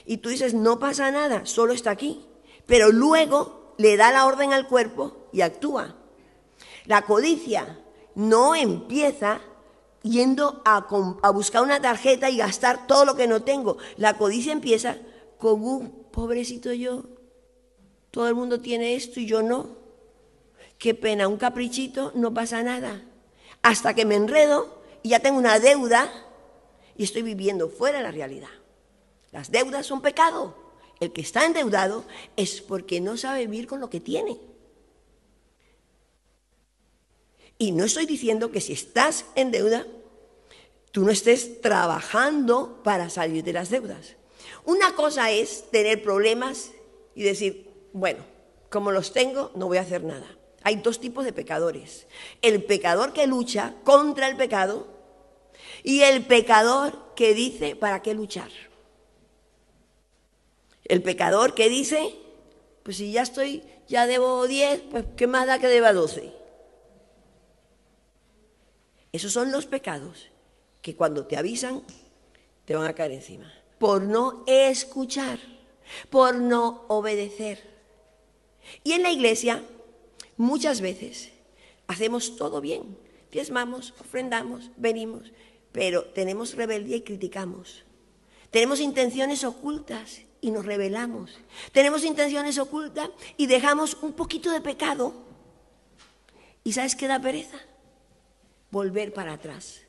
Y 0.06 0.18
tú 0.18 0.30
dices, 0.30 0.54
no 0.54 0.78
pasa 0.78 1.10
nada, 1.12 1.46
solo 1.46 1.74
está 1.74 1.90
aquí. 1.90 2.24
Pero 2.68 2.92
luego 2.92 3.74
le 3.78 3.98
da 3.98 4.12
la 4.12 4.26
orden 4.26 4.54
al 4.54 4.68
cuerpo 4.68 5.28
y 5.34 5.42
actúa. 5.42 5.96
La 6.86 7.02
codicia 7.02 7.80
no 8.14 8.56
empieza 8.56 9.42
yendo 10.04 10.62
a, 10.66 10.86
buscar 11.32 11.64
una 11.64 11.82
tarjeta 11.82 12.30
y 12.30 12.38
gastar 12.38 12.86
todo 12.86 13.06
lo 13.06 13.16
que 13.16 13.28
no 13.28 13.42
tengo. 13.42 13.78
La 13.98 14.18
codicia 14.18 14.54
empieza 14.54 14.98
con 15.40 15.64
un 15.64 15.90
pobrecito 16.12 16.72
yo. 16.74 17.06
Todo 18.12 18.28
el 18.28 18.36
mundo 18.36 18.62
tiene 18.62 18.94
esto 18.94 19.20
y 19.20 19.26
yo 19.26 19.42
no. 19.42 19.84
Qué 20.78 20.94
pena, 20.94 21.28
un 21.28 21.38
caprichito, 21.38 22.12
no 22.14 22.34
pasa 22.34 22.62
nada 22.62 23.04
hasta 23.66 23.96
que 23.96 24.06
me 24.06 24.14
enredo 24.14 24.80
y 25.02 25.10
ya 25.10 25.22
tengo 25.22 25.40
una 25.40 25.60
deuda 25.60 26.12
y 26.96 27.04
estoy 27.04 27.24
viviendo 27.24 27.68
fuera 27.68 27.98
de 27.98 28.04
la 28.04 28.12
realidad. 28.12 28.52
Las 29.32 29.50
deudas 29.50 29.88
son 29.88 30.04
pecado. 30.04 30.56
El 31.00 31.12
que 31.12 31.22
está 31.22 31.46
endeudado 31.46 32.06
es 32.38 32.62
porque 32.62 33.02
no 33.02 33.18
sabe 33.18 33.48
vivir 33.48 33.66
con 33.66 33.80
lo 33.80 33.90
que 33.90 34.00
tiene. 34.00 34.38
Y 37.58 37.72
no 37.72 37.86
estoy 37.86 38.06
diciendo 38.06 38.52
que 38.52 38.62
si 38.62 38.74
estás 38.74 39.26
en 39.34 39.50
deuda, 39.50 39.88
tú 40.92 41.04
no 41.04 41.10
estés 41.10 41.60
trabajando 41.60 42.84
para 42.84 43.10
salir 43.10 43.44
de 43.44 43.54
las 43.54 43.72
deudas. 43.72 44.16
Una 44.64 44.94
cosa 44.94 45.32
es 45.32 45.72
tener 45.72 46.04
problemas 46.04 46.70
y 47.16 47.24
decir, 47.24 47.68
bueno, 47.94 48.24
como 48.70 48.92
los 48.92 49.12
tengo, 49.12 49.52
no 49.56 49.66
voy 49.66 49.80
a 49.80 49.82
hacer 49.82 50.04
nada. 50.04 50.38
Hay 50.66 50.78
dos 50.78 51.00
tipos 51.00 51.24
de 51.24 51.32
pecadores. 51.32 52.08
El 52.42 52.64
pecador 52.64 53.14
que 53.14 53.28
lucha 53.28 53.76
contra 53.84 54.28
el 54.28 54.36
pecado 54.36 54.88
y 55.84 56.02
el 56.02 56.26
pecador 56.26 57.14
que 57.16 57.36
dice, 57.36 57.76
¿para 57.76 58.02
qué 58.02 58.16
luchar? 58.16 58.50
El 60.84 61.04
pecador 61.04 61.54
que 61.54 61.70
dice, 61.70 62.16
pues 62.82 62.98
si 62.98 63.12
ya 63.12 63.22
estoy, 63.22 63.62
ya 63.88 64.08
debo 64.08 64.48
10, 64.48 64.82
pues 64.90 65.06
¿qué 65.16 65.28
más 65.28 65.46
da 65.46 65.60
que 65.60 65.68
deba 65.68 65.94
12? 65.94 66.34
Esos 69.12 69.32
son 69.32 69.52
los 69.52 69.68
pecados 69.68 70.32
que 70.82 70.96
cuando 70.96 71.28
te 71.28 71.38
avisan 71.38 71.84
te 72.66 72.76
van 72.76 72.88
a 72.88 72.96
caer 72.96 73.12
encima. 73.12 73.54
Por 73.78 74.02
no 74.02 74.44
escuchar, 74.48 75.38
por 76.10 76.34
no 76.34 76.86
obedecer. 76.88 77.76
Y 78.84 78.94
en 78.94 79.04
la 79.04 79.12
iglesia 79.12 79.64
Muchas 80.38 80.82
veces 80.82 81.32
hacemos 81.88 82.36
todo 82.36 82.62
bien, 82.62 82.98
diezmamos, 83.32 83.94
ofrendamos, 84.00 84.72
venimos, 84.78 85.32
pero 85.72 86.06
tenemos 86.06 86.56
rebeldía 86.56 86.98
y 86.98 87.02
criticamos. 87.02 87.84
Tenemos 88.52 88.80
intenciones 88.80 89.44
ocultas 89.44 90.22
y 90.42 90.52
nos 90.52 90.66
rebelamos. 90.66 91.38
Tenemos 91.72 92.04
intenciones 92.04 92.58
ocultas 92.58 93.10
y 93.36 93.48
dejamos 93.48 93.98
un 94.02 94.14
poquito 94.14 94.52
de 94.52 94.62
pecado. 94.62 95.14
¿Y 96.64 96.74
sabes 96.74 96.96
qué 96.96 97.08
da 97.08 97.20
pereza? 97.20 97.58
Volver 98.72 99.14
para 99.14 99.34
atrás. 99.34 99.82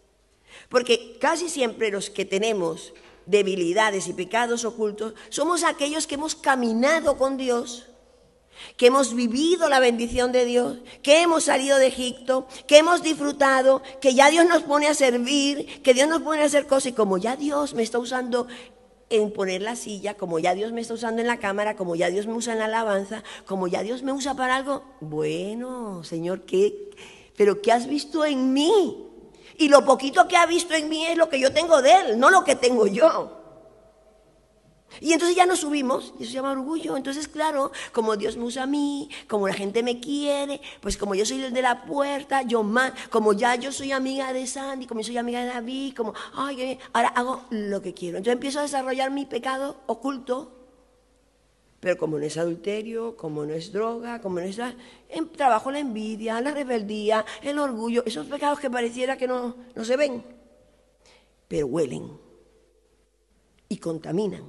Porque 0.68 1.18
casi 1.20 1.48
siempre 1.48 1.90
los 1.90 2.10
que 2.10 2.24
tenemos 2.24 2.92
debilidades 3.26 4.08
y 4.08 4.12
pecados 4.12 4.64
ocultos 4.64 5.14
somos 5.28 5.64
aquellos 5.64 6.06
que 6.06 6.14
hemos 6.14 6.34
caminado 6.34 7.18
con 7.18 7.36
Dios, 7.36 7.88
que 8.76 8.86
hemos 8.86 9.14
vivido 9.14 9.68
la 9.68 9.80
bendición 9.80 10.32
de 10.32 10.44
Dios, 10.44 10.78
que 11.02 11.22
hemos 11.22 11.44
salido 11.44 11.78
de 11.78 11.86
Egipto, 11.86 12.46
que 12.66 12.78
hemos 12.78 13.02
disfrutado, 13.02 13.82
que 14.00 14.14
ya 14.14 14.30
Dios 14.30 14.46
nos 14.46 14.62
pone 14.62 14.88
a 14.88 14.94
servir, 14.94 15.82
que 15.82 15.94
Dios 15.94 16.08
nos 16.08 16.22
pone 16.22 16.42
a 16.42 16.46
hacer 16.46 16.66
cosas 16.66 16.86
y 16.86 16.92
como 16.92 17.18
ya 17.18 17.36
Dios 17.36 17.74
me 17.74 17.82
está 17.82 17.98
usando 17.98 18.46
en 19.08 19.32
poner 19.32 19.62
la 19.62 19.76
silla, 19.76 20.14
como 20.14 20.38
ya 20.38 20.54
Dios 20.54 20.72
me 20.72 20.80
está 20.80 20.94
usando 20.94 21.20
en 21.20 21.28
la 21.28 21.38
cámara, 21.38 21.76
como 21.76 21.94
ya 21.94 22.10
Dios 22.10 22.26
me 22.26 22.34
usa 22.34 22.54
en 22.54 22.58
la 22.58 22.64
alabanza, 22.64 23.22
como 23.44 23.68
ya 23.68 23.82
Dios 23.82 24.02
me 24.02 24.12
usa 24.12 24.34
para 24.34 24.56
algo, 24.56 24.82
bueno, 25.00 26.02
Señor, 26.02 26.42
¿qué? 26.42 26.90
¿Pero 27.36 27.62
qué 27.62 27.72
has 27.72 27.86
visto 27.86 28.24
en 28.24 28.52
mí? 28.52 29.06
Y 29.58 29.68
lo 29.68 29.84
poquito 29.84 30.26
que 30.28 30.36
ha 30.36 30.46
visto 30.46 30.74
en 30.74 30.88
mí 30.88 31.06
es 31.06 31.16
lo 31.16 31.28
que 31.28 31.40
yo 31.40 31.52
tengo 31.52 31.80
de 31.82 31.92
Él, 31.92 32.18
no 32.18 32.30
lo 32.30 32.44
que 32.44 32.56
tengo 32.56 32.86
yo. 32.86 33.45
Y 35.00 35.12
entonces 35.12 35.36
ya 35.36 35.46
nos 35.46 35.60
subimos, 35.60 36.14
y 36.18 36.22
eso 36.22 36.32
se 36.32 36.36
llama 36.36 36.52
orgullo. 36.52 36.96
Entonces, 36.96 37.28
claro, 37.28 37.72
como 37.92 38.16
Dios 38.16 38.36
me 38.36 38.44
usa 38.44 38.64
a 38.64 38.66
mí, 38.66 39.08
como 39.28 39.48
la 39.48 39.54
gente 39.54 39.82
me 39.82 40.00
quiere, 40.00 40.60
pues 40.80 40.96
como 40.96 41.14
yo 41.14 41.26
soy 41.26 41.42
el 41.42 41.52
de 41.52 41.62
la 41.62 41.84
puerta, 41.84 42.42
yo 42.42 42.62
más, 42.62 42.92
como 43.10 43.32
ya 43.32 43.54
yo 43.56 43.72
soy 43.72 43.92
amiga 43.92 44.32
de 44.32 44.46
Sandy, 44.46 44.86
como 44.86 45.00
yo 45.00 45.06
soy 45.06 45.18
amiga 45.18 45.40
de 45.40 45.46
David, 45.46 45.94
como, 45.94 46.14
ay, 46.34 46.78
ahora 46.92 47.08
hago 47.08 47.42
lo 47.50 47.82
que 47.82 47.94
quiero. 47.94 48.18
Entonces 48.18 48.34
empiezo 48.34 48.60
a 48.60 48.62
desarrollar 48.62 49.10
mi 49.10 49.26
pecado 49.26 49.76
oculto, 49.86 50.52
pero 51.80 51.98
como 51.98 52.18
no 52.18 52.24
es 52.24 52.36
adulterio, 52.36 53.16
como 53.16 53.44
no 53.44 53.54
es 53.54 53.72
droga, 53.72 54.20
como 54.20 54.40
no 54.40 54.46
es... 54.46 54.58
En, 55.08 55.28
trabajo 55.30 55.70
la 55.70 55.78
envidia, 55.78 56.40
la 56.40 56.50
rebeldía, 56.50 57.24
el 57.42 57.58
orgullo, 57.58 58.02
esos 58.06 58.26
pecados 58.26 58.58
que 58.58 58.70
pareciera 58.70 59.16
que 59.16 59.28
no, 59.28 59.56
no 59.74 59.84
se 59.84 59.96
ven, 59.96 60.24
pero 61.46 61.66
huelen 61.66 62.10
y 63.68 63.76
contaminan 63.76 64.44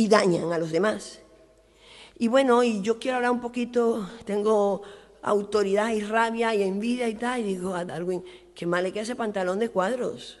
y 0.00 0.08
dañan 0.08 0.50
a 0.50 0.56
los 0.56 0.70
demás. 0.70 1.20
Y 2.18 2.28
bueno, 2.28 2.62
y 2.62 2.80
yo 2.80 2.98
quiero 2.98 3.16
hablar 3.16 3.32
un 3.32 3.40
poquito, 3.42 4.08
tengo 4.24 4.80
autoridad 5.20 5.90
y 5.90 6.00
rabia 6.00 6.54
y 6.54 6.62
envidia 6.62 7.06
y 7.06 7.16
tal, 7.16 7.40
y 7.40 7.44
digo 7.44 7.74
a 7.74 7.84
Darwin, 7.84 8.24
qué 8.54 8.64
mal 8.64 8.82
le 8.82 8.92
queda 8.92 9.02
ese 9.02 9.14
pantalón 9.14 9.58
de 9.58 9.68
cuadros. 9.68 10.38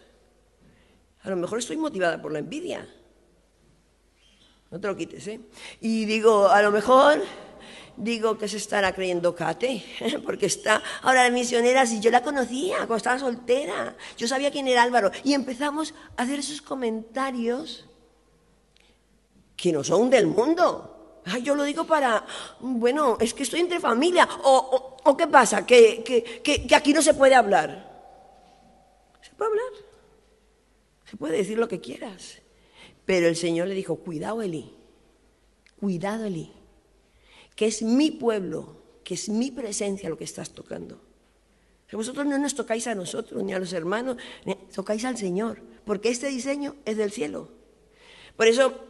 A 1.24 1.28
lo 1.28 1.36
mejor 1.36 1.58
estoy 1.58 1.76
motivada 1.76 2.22
por 2.22 2.32
la 2.32 2.38
envidia. 2.38 2.88
No 4.70 4.80
te 4.80 4.86
lo 4.88 4.96
quites, 4.96 5.26
¿eh? 5.26 5.40
Y 5.82 6.06
digo, 6.06 6.48
a 6.48 6.62
lo 6.62 6.70
mejor, 6.70 7.20
digo 7.98 8.38
que 8.38 8.48
se 8.48 8.56
estará 8.56 8.94
creyendo 8.94 9.34
Kate, 9.34 9.84
porque 10.24 10.46
está 10.46 10.82
ahora 11.02 11.24
de 11.24 11.32
misionera, 11.32 11.84
si 11.84 12.00
yo 12.00 12.10
la 12.10 12.22
conocía 12.22 12.76
cuando 12.78 12.96
estaba 12.96 13.18
soltera, 13.18 13.94
yo 14.16 14.26
sabía 14.26 14.50
quién 14.50 14.68
era 14.68 14.82
Álvaro, 14.82 15.10
y 15.22 15.34
empezamos 15.34 15.92
a 16.16 16.22
hacer 16.22 16.38
esos 16.38 16.62
comentarios 16.62 17.89
que 19.60 19.72
no 19.72 19.84
son 19.84 20.08
del 20.08 20.26
mundo. 20.26 21.20
Ay, 21.26 21.42
yo 21.42 21.54
lo 21.54 21.64
digo 21.64 21.84
para, 21.84 22.24
bueno, 22.60 23.18
es 23.20 23.34
que 23.34 23.42
estoy 23.42 23.60
entre 23.60 23.78
familia. 23.78 24.26
¿O, 24.42 24.96
o, 25.04 25.16
qué 25.18 25.26
pasa? 25.26 25.66
¿Que, 25.66 26.02
que, 26.02 26.40
que, 26.42 26.74
aquí 26.74 26.94
no 26.94 27.02
se 27.02 27.12
puede 27.12 27.34
hablar. 27.34 27.68
¿Se 29.20 29.34
puede 29.34 29.50
hablar? 29.50 29.84
Se 31.04 31.16
puede 31.18 31.36
decir 31.36 31.58
lo 31.58 31.68
que 31.68 31.78
quieras. 31.78 32.40
Pero 33.04 33.28
el 33.28 33.36
Señor 33.36 33.68
le 33.68 33.74
dijo, 33.74 33.96
cuidado 33.96 34.40
Eli, 34.40 34.74
cuidado 35.78 36.24
Eli, 36.24 36.52
que 37.54 37.66
es 37.66 37.82
mi 37.82 38.10
pueblo, 38.10 38.76
que 39.04 39.12
es 39.12 39.28
mi 39.28 39.50
presencia 39.50 40.08
lo 40.08 40.16
que 40.16 40.24
estás 40.24 40.52
tocando. 40.52 41.02
Vosotros 41.92 42.24
no 42.24 42.38
nos 42.38 42.54
tocáis 42.54 42.86
a 42.86 42.94
nosotros, 42.94 43.42
ni 43.42 43.52
a 43.52 43.58
los 43.58 43.74
hermanos, 43.74 44.16
tocáis 44.72 45.04
al 45.04 45.18
Señor, 45.18 45.60
porque 45.84 46.08
este 46.08 46.28
diseño 46.28 46.76
es 46.86 46.96
del 46.96 47.10
cielo. 47.10 47.48
Por 48.36 48.46
eso 48.46 48.89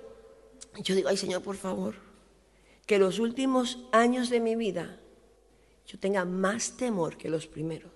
yo 0.78 0.94
digo, 0.94 1.09
ay 1.09 1.16
Señor, 1.16 1.42
por 1.42 1.56
favor, 1.56 1.94
que 2.87 2.98
los 2.98 3.18
últimos 3.18 3.78
años 3.92 4.30
de 4.30 4.40
mi 4.40 4.56
vida 4.56 4.98
yo 5.87 5.98
tenga 5.98 6.24
más 6.24 6.76
temor 6.76 7.16
que 7.16 7.28
los 7.28 7.46
primeros. 7.46 7.90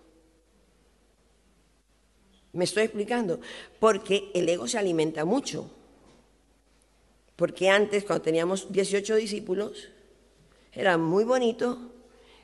Me 2.52 2.64
estoy 2.64 2.84
explicando, 2.84 3.40
porque 3.80 4.30
el 4.34 4.48
ego 4.48 4.68
se 4.68 4.78
alimenta 4.78 5.24
mucho. 5.24 5.70
Porque 7.36 7.68
antes, 7.68 8.04
cuando 8.04 8.22
teníamos 8.22 8.72
18 8.72 9.16
discípulos, 9.16 9.88
era 10.72 10.96
muy 10.96 11.24
bonito 11.24 11.90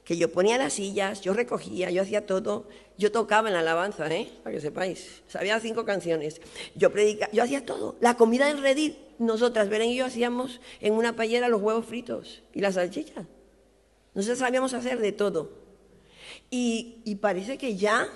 que 0.04 0.16
yo 0.16 0.32
ponía 0.32 0.58
las 0.58 0.72
sillas, 0.72 1.20
yo 1.20 1.32
recogía, 1.32 1.90
yo 1.90 2.02
hacía 2.02 2.26
todo, 2.26 2.66
yo 2.98 3.12
tocaba 3.12 3.48
en 3.48 3.54
la 3.54 3.60
alabanza, 3.60 4.08
¿eh? 4.08 4.28
para 4.42 4.56
que 4.56 4.60
sepáis, 4.60 5.22
sabía 5.28 5.60
cinco 5.60 5.84
canciones, 5.84 6.40
yo 6.74 6.90
predicaba, 6.90 7.30
yo 7.32 7.44
hacía 7.44 7.64
todo. 7.64 7.96
La 8.00 8.16
comida 8.16 8.46
del 8.46 8.60
redil, 8.62 8.98
nosotras, 9.20 9.68
Beren 9.68 9.90
y 9.90 9.96
yo 9.96 10.06
hacíamos 10.06 10.60
en 10.80 10.94
una 10.94 11.14
payera 11.14 11.48
los 11.48 11.60
huevos 11.60 11.84
fritos 11.84 12.42
y 12.54 12.60
las 12.60 12.74
salchichas. 12.74 13.26
Nosotros 14.14 14.38
sabíamos 14.38 14.72
hacer 14.72 14.98
de 14.98 15.12
todo. 15.12 15.52
Y, 16.48 17.02
y 17.04 17.16
parece 17.16 17.58
que 17.58 17.76
ya 17.76 18.08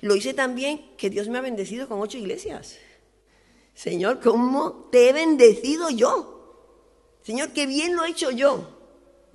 lo 0.00 0.16
hice 0.16 0.32
también, 0.32 0.96
que 0.96 1.10
Dios 1.10 1.28
me 1.28 1.36
ha 1.36 1.42
bendecido 1.42 1.86
con 1.86 2.00
ocho 2.00 2.16
iglesias. 2.16 2.78
Señor, 3.74 4.20
¿cómo 4.20 4.88
te 4.90 5.10
he 5.10 5.12
bendecido 5.12 5.90
yo? 5.90 6.34
Señor, 7.22 7.50
qué 7.52 7.66
bien 7.66 7.94
lo 7.94 8.04
he 8.04 8.10
hecho 8.10 8.30
yo. 8.30 8.78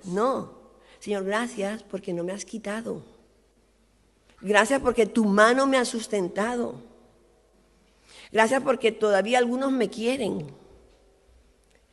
No, 0.02 0.58
Señor, 0.98 1.24
gracias 1.24 1.84
porque 1.84 2.12
no 2.12 2.24
me 2.24 2.32
has 2.32 2.44
quitado. 2.44 3.02
Gracias 4.40 4.80
porque 4.80 5.06
tu 5.06 5.24
mano 5.24 5.68
me 5.68 5.76
ha 5.76 5.84
sustentado. 5.84 6.74
Gracias 8.32 8.62
porque 8.64 8.90
todavía 8.90 9.38
algunos 9.38 9.70
me 9.70 9.88
quieren 9.88 10.63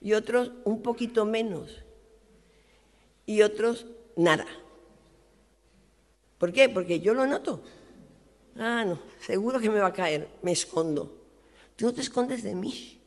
y 0.02 0.14
otros 0.14 0.52
un 0.66 0.82
poquito 0.82 1.26
menos 1.26 1.84
y 3.26 3.44
otros 3.44 3.86
nada. 4.16 4.48
¿Por 6.38 6.52
qué? 6.52 6.68
Porque 6.70 7.00
yo 7.00 7.14
lo 7.14 7.28
noto. 7.28 7.62
Ah, 8.58 8.84
no, 8.86 9.00
seguro 9.26 9.60
que 9.60 9.70
me 9.70 9.80
va 9.80 9.88
a 9.88 9.94
caer, 9.94 10.28
me 10.42 10.52
escondo. 10.52 11.18
Tú 11.76 11.86
no 11.86 11.94
te 11.94 12.02
escondes 12.02 12.44
de 12.44 12.56
mí, 12.56 13.00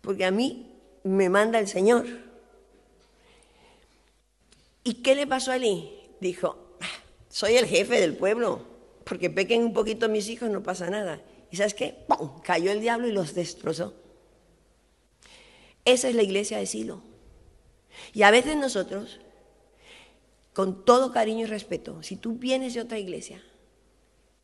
porque 0.00 0.24
a 0.24 0.30
mí 0.30 0.70
me 1.04 1.28
manda 1.28 1.58
el 1.58 1.68
Señor. 1.68 2.06
¿Y 4.84 4.94
qué 4.94 5.14
le 5.14 5.26
pasó 5.26 5.52
a 5.52 5.56
Eli? 5.56 5.90
Dijo, 6.20 6.56
ah, 6.80 6.86
soy 7.28 7.56
el 7.56 7.66
jefe 7.66 8.00
del 8.00 8.16
pueblo, 8.16 8.64
porque 9.04 9.30
pequen 9.30 9.62
un 9.62 9.72
poquito 9.72 10.08
mis 10.08 10.28
hijos, 10.28 10.50
no 10.50 10.62
pasa 10.62 10.90
nada. 10.90 11.22
¿Y 11.50 11.56
sabes 11.56 11.74
qué? 11.74 11.94
¡Pum! 12.06 12.40
Cayó 12.42 12.70
el 12.70 12.80
diablo 12.80 13.06
y 13.08 13.12
los 13.12 13.34
destrozó. 13.34 13.94
Esa 15.84 16.08
es 16.08 16.14
la 16.14 16.22
iglesia 16.22 16.58
de 16.58 16.66
Silo. 16.66 17.02
Y 18.12 18.22
a 18.22 18.30
veces 18.30 18.56
nosotros, 18.56 19.20
con 20.52 20.84
todo 20.84 21.12
cariño 21.12 21.44
y 21.44 21.46
respeto, 21.46 22.02
si 22.02 22.16
tú 22.16 22.34
vienes 22.34 22.74
de 22.74 22.80
otra 22.80 22.98
iglesia, 22.98 23.42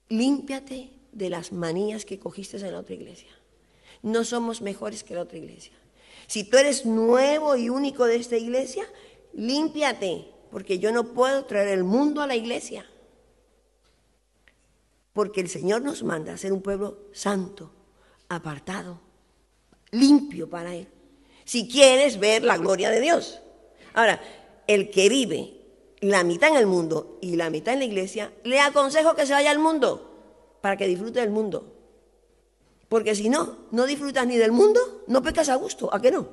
límpiate 0.09 0.91
de 1.13 1.31
las 1.31 1.53
manías 1.53 2.05
que 2.05 2.19
cogiste 2.19 2.57
en 2.59 2.73
la 2.73 2.81
otra 2.81 2.95
iglesia. 2.95 3.31
No 4.03 4.25
somos 4.25 4.61
mejores 4.61 5.03
que 5.03 5.15
la 5.15 5.23
otra 5.23 5.39
iglesia. 5.39 5.73
Si 6.27 6.45
tú 6.45 6.57
eres 6.57 6.85
nuevo 6.85 7.57
y 7.57 7.69
único 7.69 8.05
de 8.05 8.17
esta 8.17 8.37
iglesia, 8.37 8.85
límpiate, 9.33 10.29
porque 10.51 10.79
yo 10.79 10.93
no 10.93 11.13
puedo 11.13 11.45
traer 11.45 11.69
el 11.69 11.85
mundo 11.85 12.21
a 12.23 12.27
la 12.27 12.37
iglesia. 12.37 12.87
Porque 15.13 15.41
el 15.41 15.49
Señor 15.49 15.83
nos 15.83 16.03
manda 16.03 16.35
a 16.35 16.39
ser 16.39 16.53
un 16.53 16.63
pueblo 16.63 16.99
santo, 17.13 17.73
apartado, 18.29 19.01
limpio 19.91 20.51
para 20.51 20.75
Él. 20.75 20.89
Si 21.47 21.69
quieres 21.69 22.19
ver 22.19 22.43
la 22.43 22.59
gloria 22.59 22.91
de 22.91 23.01
Dios. 23.01 23.41
Ahora, 23.95 24.21
el 24.67 24.91
que 24.91 25.09
vive 25.09 25.57
la 26.01 26.25
mitad 26.25 26.51
en 26.51 26.57
el 26.57 26.67
mundo 26.67 27.19
y 27.23 27.37
la 27.37 27.51
mitad 27.51 27.73
en 27.73 27.79
la 27.79 27.87
iglesia, 27.87 28.33
le 28.43 28.61
aconsejo 28.61 29.15
que 29.15 29.27
se 29.27 29.33
vaya 29.33 29.53
al 29.53 29.61
mundo 29.61 30.59
para 30.61 30.77
que 30.77 30.89
disfrute 30.89 31.21
del 31.21 31.31
mundo. 31.31 31.73
Porque 32.89 33.15
si 33.15 33.29
no, 33.29 33.59
no 33.71 33.87
disfrutas 33.87 34.27
ni 34.27 34.37
del 34.37 34.51
mundo, 34.51 35.05
no 35.07 35.23
pecas 35.23 35.49
a 35.49 35.55
gusto, 35.55 35.89
¿a 35.95 36.03
qué 36.03 36.11
no? 36.11 36.29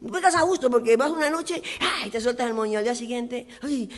No 0.00 0.12
pecas 0.12 0.34
a 0.34 0.42
gusto 0.42 0.68
porque 0.68 0.96
vas 0.96 1.12
una 1.12 1.30
noche, 1.30 1.62
¡ay! 1.80 2.10
te 2.10 2.20
sueltas 2.20 2.48
el 2.48 2.54
moño 2.54 2.78
al 2.78 2.84
día 2.84 2.96
siguiente, 2.96 3.46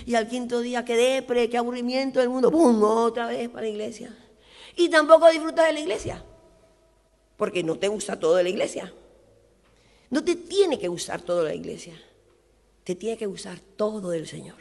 y 0.07 0.15
al 0.15 0.29
quinto 0.29 0.61
día, 0.61 0.85
qué 0.85 0.95
depre, 0.95 1.49
qué 1.49 1.57
aburrimiento 1.57 2.21
del 2.21 2.29
mundo, 2.29 2.51
¡pum! 2.51 2.83
otra 2.83 3.27
vez 3.27 3.49
para 3.49 3.63
la 3.63 3.69
iglesia. 3.69 4.15
Y 4.77 4.91
tampoco 4.91 5.29
disfrutas 5.31 5.67
de 5.67 5.73
la 5.73 5.81
iglesia, 5.81 6.23
porque 7.39 7.63
no 7.63 7.79
te 7.79 7.89
gusta 7.89 8.19
todo 8.19 8.37
de 8.37 8.45
la 8.45 8.51
iglesia. 8.51 8.93
No 10.11 10.25
te 10.25 10.37
tiene 10.37 10.79
que 10.79 10.89
gustar 10.89 11.23
todo 11.23 11.43
la 11.43 11.55
iglesia 11.55 11.95
te 12.89 12.95
tiene 12.95 13.19
que 13.19 13.27
gustar 13.27 13.61
todo 13.61 14.09
del 14.09 14.27
Señor. 14.27 14.57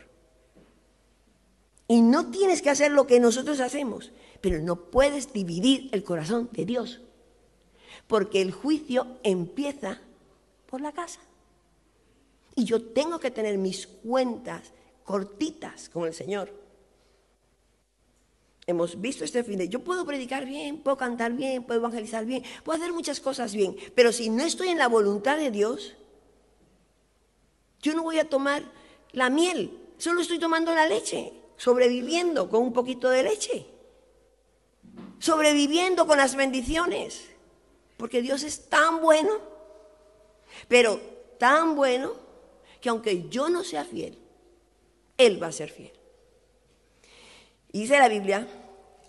Y 1.88 2.02
no 2.02 2.30
tienes 2.30 2.62
que 2.62 2.70
hacer 2.70 2.92
lo 2.92 3.08
que 3.08 3.22
nosotros 3.22 3.62
hacemos, 3.62 4.12
pero 4.42 4.60
no 4.60 4.92
puedes 4.92 5.32
dividir 5.32 5.88
el 5.94 6.04
corazón 6.04 6.50
de 6.52 6.66
Dios, 6.66 7.00
porque 8.06 8.42
el 8.42 8.52
juicio 8.52 9.08
empieza 9.24 10.02
por 10.66 10.82
la 10.82 10.92
casa. 10.92 11.22
Y 12.54 12.66
yo 12.66 12.82
tengo 12.82 13.18
que 13.20 13.32
tener 13.32 13.58
mis 13.58 13.88
cuentas 13.88 14.74
cortitas 15.06 15.88
con 15.88 16.06
el 16.06 16.14
Señor. 16.14 16.52
Hemos 18.68 19.00
visto 19.00 19.24
este 19.24 19.44
fin 19.46 19.58
de... 19.58 19.70
Yo 19.70 19.80
puedo 19.80 20.06
predicar 20.06 20.46
bien, 20.46 20.78
puedo 20.78 20.98
cantar 20.98 21.32
bien, 21.32 21.64
puedo 21.64 21.80
evangelizar 21.80 22.26
bien, 22.26 22.44
puedo 22.64 22.78
hacer 22.78 22.94
muchas 22.94 23.22
cosas 23.22 23.56
bien, 23.56 23.76
pero 23.96 24.12
si 24.12 24.30
no 24.30 24.44
estoy 24.44 24.68
en 24.68 24.78
la 24.78 24.90
voluntad 24.90 25.38
de 25.38 25.50
Dios, 25.50 25.96
yo 27.82 27.96
no 27.96 28.04
voy 28.04 28.20
a 28.20 28.30
tomar 28.30 28.64
la 29.14 29.30
miel, 29.30 29.72
solo 29.98 30.20
estoy 30.20 30.38
tomando 30.38 30.76
la 30.76 30.86
leche, 30.86 31.34
sobreviviendo 31.56 32.50
con 32.50 32.62
un 32.62 32.74
poquito 32.74 33.10
de 33.10 33.24
leche, 33.24 33.66
sobreviviendo 35.18 36.06
con 36.06 36.18
las 36.18 36.36
bendiciones, 36.36 37.26
porque 37.96 38.22
Dios 38.22 38.44
es 38.44 38.68
tan 38.68 39.02
bueno, 39.02 39.32
pero 40.68 41.00
tan 41.40 41.76
bueno 41.78 42.14
que 42.82 42.90
aunque 42.90 43.30
yo 43.30 43.48
no 43.48 43.64
sea 43.64 43.86
fiel, 43.86 44.18
Él 45.18 45.42
va 45.42 45.48
a 45.48 45.52
ser 45.54 45.70
fiel. 45.70 45.97
Dice 47.72 48.00
la 48.00 48.10
Biblia 48.10 48.48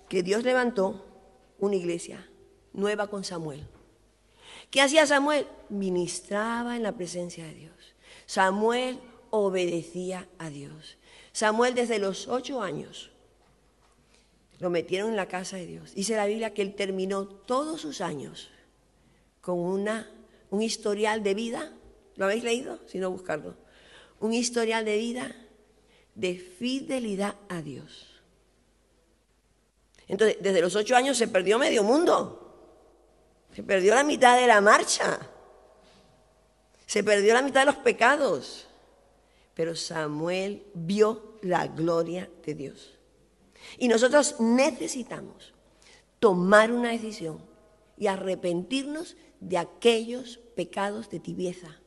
que 0.09 0.23
Dios 0.23 0.45
levantó 0.45 1.05
una 1.59 1.77
iglesia 1.77 2.29
nueva 2.73 3.09
con 3.09 3.25
Samuel. 3.25 3.67
¿Qué 4.71 4.81
hacía 4.81 5.07
Samuel? 5.07 5.47
Ministraba 5.69 6.77
en 6.77 6.83
la 6.83 6.93
presencia 6.93 7.45
de 7.45 7.55
Dios. 7.55 7.95
Samuel 8.27 8.99
obedecía 9.31 10.29
a 10.39 10.51
Dios. 10.51 10.99
Samuel 11.33 11.75
desde 11.75 11.99
los 11.99 12.29
ocho 12.29 12.63
años 12.63 13.11
lo 14.59 14.71
metieron 14.71 15.11
en 15.11 15.17
la 15.17 15.27
casa 15.27 15.57
de 15.57 15.67
Dios. 15.67 15.95
Dice 15.95 16.17
la 16.17 16.27
Biblia 16.27 16.53
que 16.53 16.63
él 16.63 16.75
terminó 16.75 17.27
todos 17.27 17.81
sus 17.81 18.01
años 18.01 18.51
con 19.41 19.59
una, 19.59 20.11
un 20.51 20.63
historial 20.63 21.23
de 21.23 21.35
vida. 21.35 21.73
¿Lo 22.17 22.25
habéis 22.25 22.45
leído? 22.45 22.81
Si 22.87 22.99
no, 22.99 23.11
buscarlo. 23.11 23.55
Un 24.21 24.35
historial 24.35 24.85
de 24.85 24.97
vida 24.97 25.37
de 26.15 26.35
fidelidad 26.35 27.37
a 27.49 27.63
Dios. 27.63 28.08
Entonces, 30.09 30.39
desde 30.41 30.61
los 30.61 30.75
ocho 30.75 30.97
años 30.97 31.17
se 31.17 31.29
perdió 31.29 31.59
medio 31.59 31.85
mundo. 31.85 32.45
Se 33.55 33.63
perdió 33.63 33.95
la 33.95 34.05
mitad 34.05 34.39
de 34.39 34.47
la 34.47 34.61
marcha. 34.61 35.21
Se 36.87 37.05
perdió 37.05 37.35
la 37.35 37.43
mitad 37.43 37.61
de 37.61 37.67
los 37.67 37.77
pecados. 37.77 38.67
Pero 39.55 39.77
Samuel 39.77 40.65
vio 40.75 41.35
la 41.43 41.67
gloria 41.67 42.31
de 42.45 42.55
Dios. 42.55 42.99
Y 43.77 43.89
nosotros 43.89 44.37
necesitamos 44.41 45.53
tomar 46.19 46.73
una 46.73 46.91
decisión 46.91 47.41
y 47.97 48.07
arrepentirnos 48.07 49.17
de 49.41 49.59
aquellos 49.59 50.39
pecados 50.57 51.11
de 51.11 51.21
tibieza. 51.21 51.81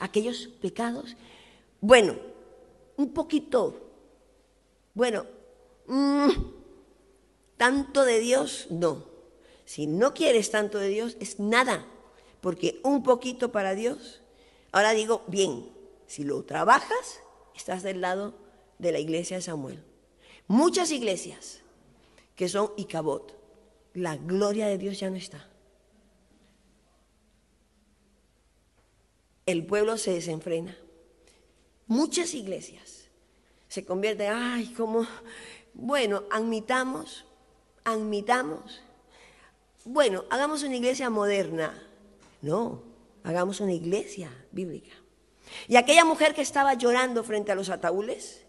Aquellos 0.00 0.48
pecados, 0.60 1.16
bueno, 1.80 2.16
un 2.96 3.12
poquito, 3.12 3.80
bueno, 4.94 5.26
mmm, 5.86 6.30
tanto 7.56 8.04
de 8.04 8.20
Dios, 8.20 8.66
no. 8.70 9.06
Si 9.64 9.86
no 9.86 10.14
quieres 10.14 10.50
tanto 10.50 10.78
de 10.78 10.88
Dios, 10.88 11.16
es 11.20 11.38
nada, 11.38 11.86
porque 12.40 12.80
un 12.84 13.02
poquito 13.02 13.52
para 13.52 13.74
Dios. 13.74 14.20
Ahora 14.72 14.92
digo, 14.92 15.22
bien, 15.26 15.70
si 16.06 16.24
lo 16.24 16.44
trabajas, 16.44 17.20
estás 17.54 17.82
del 17.82 18.00
lado 18.00 18.34
de 18.78 18.92
la 18.92 18.98
iglesia 18.98 19.36
de 19.36 19.42
Samuel. 19.42 19.82
Muchas 20.46 20.90
iglesias 20.90 21.60
que 22.36 22.48
son 22.48 22.72
Icabot, 22.76 23.34
la 23.94 24.16
gloria 24.16 24.66
de 24.66 24.78
Dios 24.78 24.98
ya 24.98 25.08
no 25.08 25.16
está. 25.16 25.48
El 29.46 29.64
pueblo 29.66 29.96
se 29.96 30.12
desenfrena. 30.12 30.76
Muchas 31.86 32.34
iglesias 32.34 33.08
se 33.68 33.84
convierten, 33.84 34.32
ay, 34.32 34.72
como, 34.74 35.06
bueno, 35.74 36.24
admitamos 36.30 37.24
admitamos, 37.84 38.80
bueno, 39.84 40.24
hagamos 40.30 40.62
una 40.62 40.76
iglesia 40.76 41.10
moderna. 41.10 41.72
No, 42.40 42.82
hagamos 43.22 43.60
una 43.60 43.72
iglesia 43.72 44.30
bíblica. 44.50 44.94
Y 45.68 45.76
aquella 45.76 46.04
mujer 46.04 46.34
que 46.34 46.42
estaba 46.42 46.74
llorando 46.74 47.22
frente 47.22 47.52
a 47.52 47.54
los 47.54 47.68
ataúdes, 47.68 48.42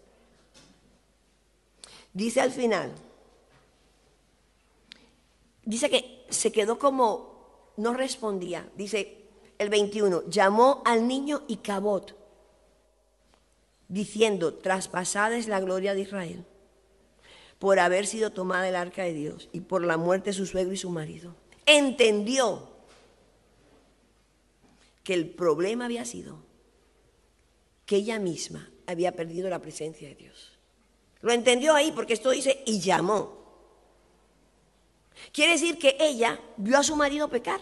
dice 2.14 2.40
al 2.40 2.50
final, 2.50 2.92
dice 5.64 5.90
que 5.90 6.26
se 6.30 6.50
quedó 6.50 6.78
como, 6.78 7.72
no 7.76 7.92
respondía, 7.92 8.68
dice 8.76 9.28
el 9.58 9.68
21, 9.68 10.24
llamó 10.28 10.82
al 10.86 11.06
niño 11.06 11.42
Icabot, 11.48 12.16
diciendo, 13.88 14.54
traspasada 14.54 15.36
es 15.36 15.48
la 15.48 15.60
gloria 15.60 15.94
de 15.94 16.00
Israel 16.00 16.46
por 17.58 17.78
haber 17.78 18.06
sido 18.06 18.30
tomada 18.30 18.68
el 18.68 18.76
arca 18.76 19.04
de 19.04 19.12
Dios 19.12 19.48
y 19.52 19.60
por 19.60 19.84
la 19.84 19.96
muerte 19.96 20.30
de 20.30 20.34
su 20.34 20.46
suegro 20.46 20.72
y 20.72 20.76
su 20.76 20.90
marido. 20.90 21.34
Entendió 21.64 22.68
que 25.02 25.14
el 25.14 25.30
problema 25.30 25.86
había 25.86 26.04
sido 26.04 26.38
que 27.86 27.96
ella 27.96 28.18
misma 28.18 28.70
había 28.86 29.12
perdido 29.12 29.48
la 29.48 29.60
presencia 29.60 30.08
de 30.08 30.16
Dios. 30.16 30.52
Lo 31.22 31.32
entendió 31.32 31.74
ahí 31.74 31.92
porque 31.92 32.12
esto 32.12 32.30
dice 32.30 32.62
y 32.66 32.80
llamó. 32.80 33.36
Quiere 35.32 35.52
decir 35.52 35.78
que 35.78 35.96
ella 35.98 36.38
vio 36.56 36.78
a 36.78 36.82
su 36.82 36.94
marido 36.94 37.28
pecar 37.28 37.60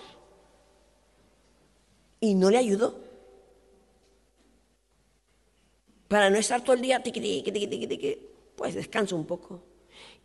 y 2.21 2.35
no 2.35 2.51
le 2.51 2.59
ayudó. 2.59 2.99
Para 6.09 6.31
no 6.31 6.37
estar 6.37 6.63
todo 6.63 6.75
el 6.75 6.83
día, 6.83 7.03
pues 8.57 8.75
descansa 8.75 9.15
un 9.15 9.27
poco. 9.27 9.63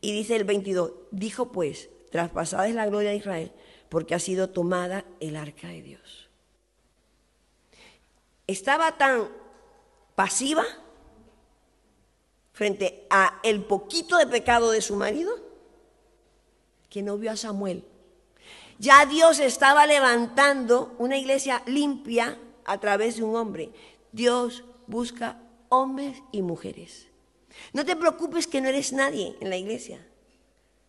Y 0.02 0.14
dice 0.14 0.36
el 0.36 0.46
22, 0.46 0.92
dijo 1.12 1.52
pues, 1.52 1.90
traspasada 2.12 2.68
es 2.68 2.76
la 2.76 2.86
gloria 2.86 3.10
de 3.10 3.18
Israel, 3.18 3.52
porque 3.90 4.16
ha 4.16 4.20
sido 4.20 4.50
tomada 4.50 5.06
el 5.20 5.36
arca 5.36 5.68
de 5.68 5.82
Dios. 5.82 6.30
Estaba 8.48 8.98
tan 8.98 9.30
pasiva 10.16 10.64
frente 12.54 13.06
a 13.10 13.40
el 13.44 13.64
poquito 13.64 14.18
de 14.18 14.28
pecado 14.28 14.72
de 14.72 14.82
su 14.82 14.96
marido 14.96 15.32
que 16.90 17.02
no 17.04 17.18
vio 17.18 17.32
a 17.32 17.38
Samuel. 17.38 17.86
Ya 18.80 19.06
Dios 19.06 19.40
estaba 19.40 19.86
levantando 19.86 20.96
una 20.98 21.18
iglesia 21.18 21.62
limpia 21.66 22.40
a 22.66 22.80
través 22.80 23.18
de 23.18 23.24
un 23.24 23.36
hombre. 23.36 23.72
Dios 24.12 24.64
busca 24.88 25.42
hombres 25.70 26.24
y 26.32 26.42
mujeres 26.42 27.09
no 27.74 27.86
te 27.86 27.96
preocupes 27.96 28.48
que 28.48 28.62
no 28.62 28.70
eres 28.70 28.94
nadie 28.94 29.36
en 29.40 29.50
la 29.50 29.58
iglesia. 29.58 30.06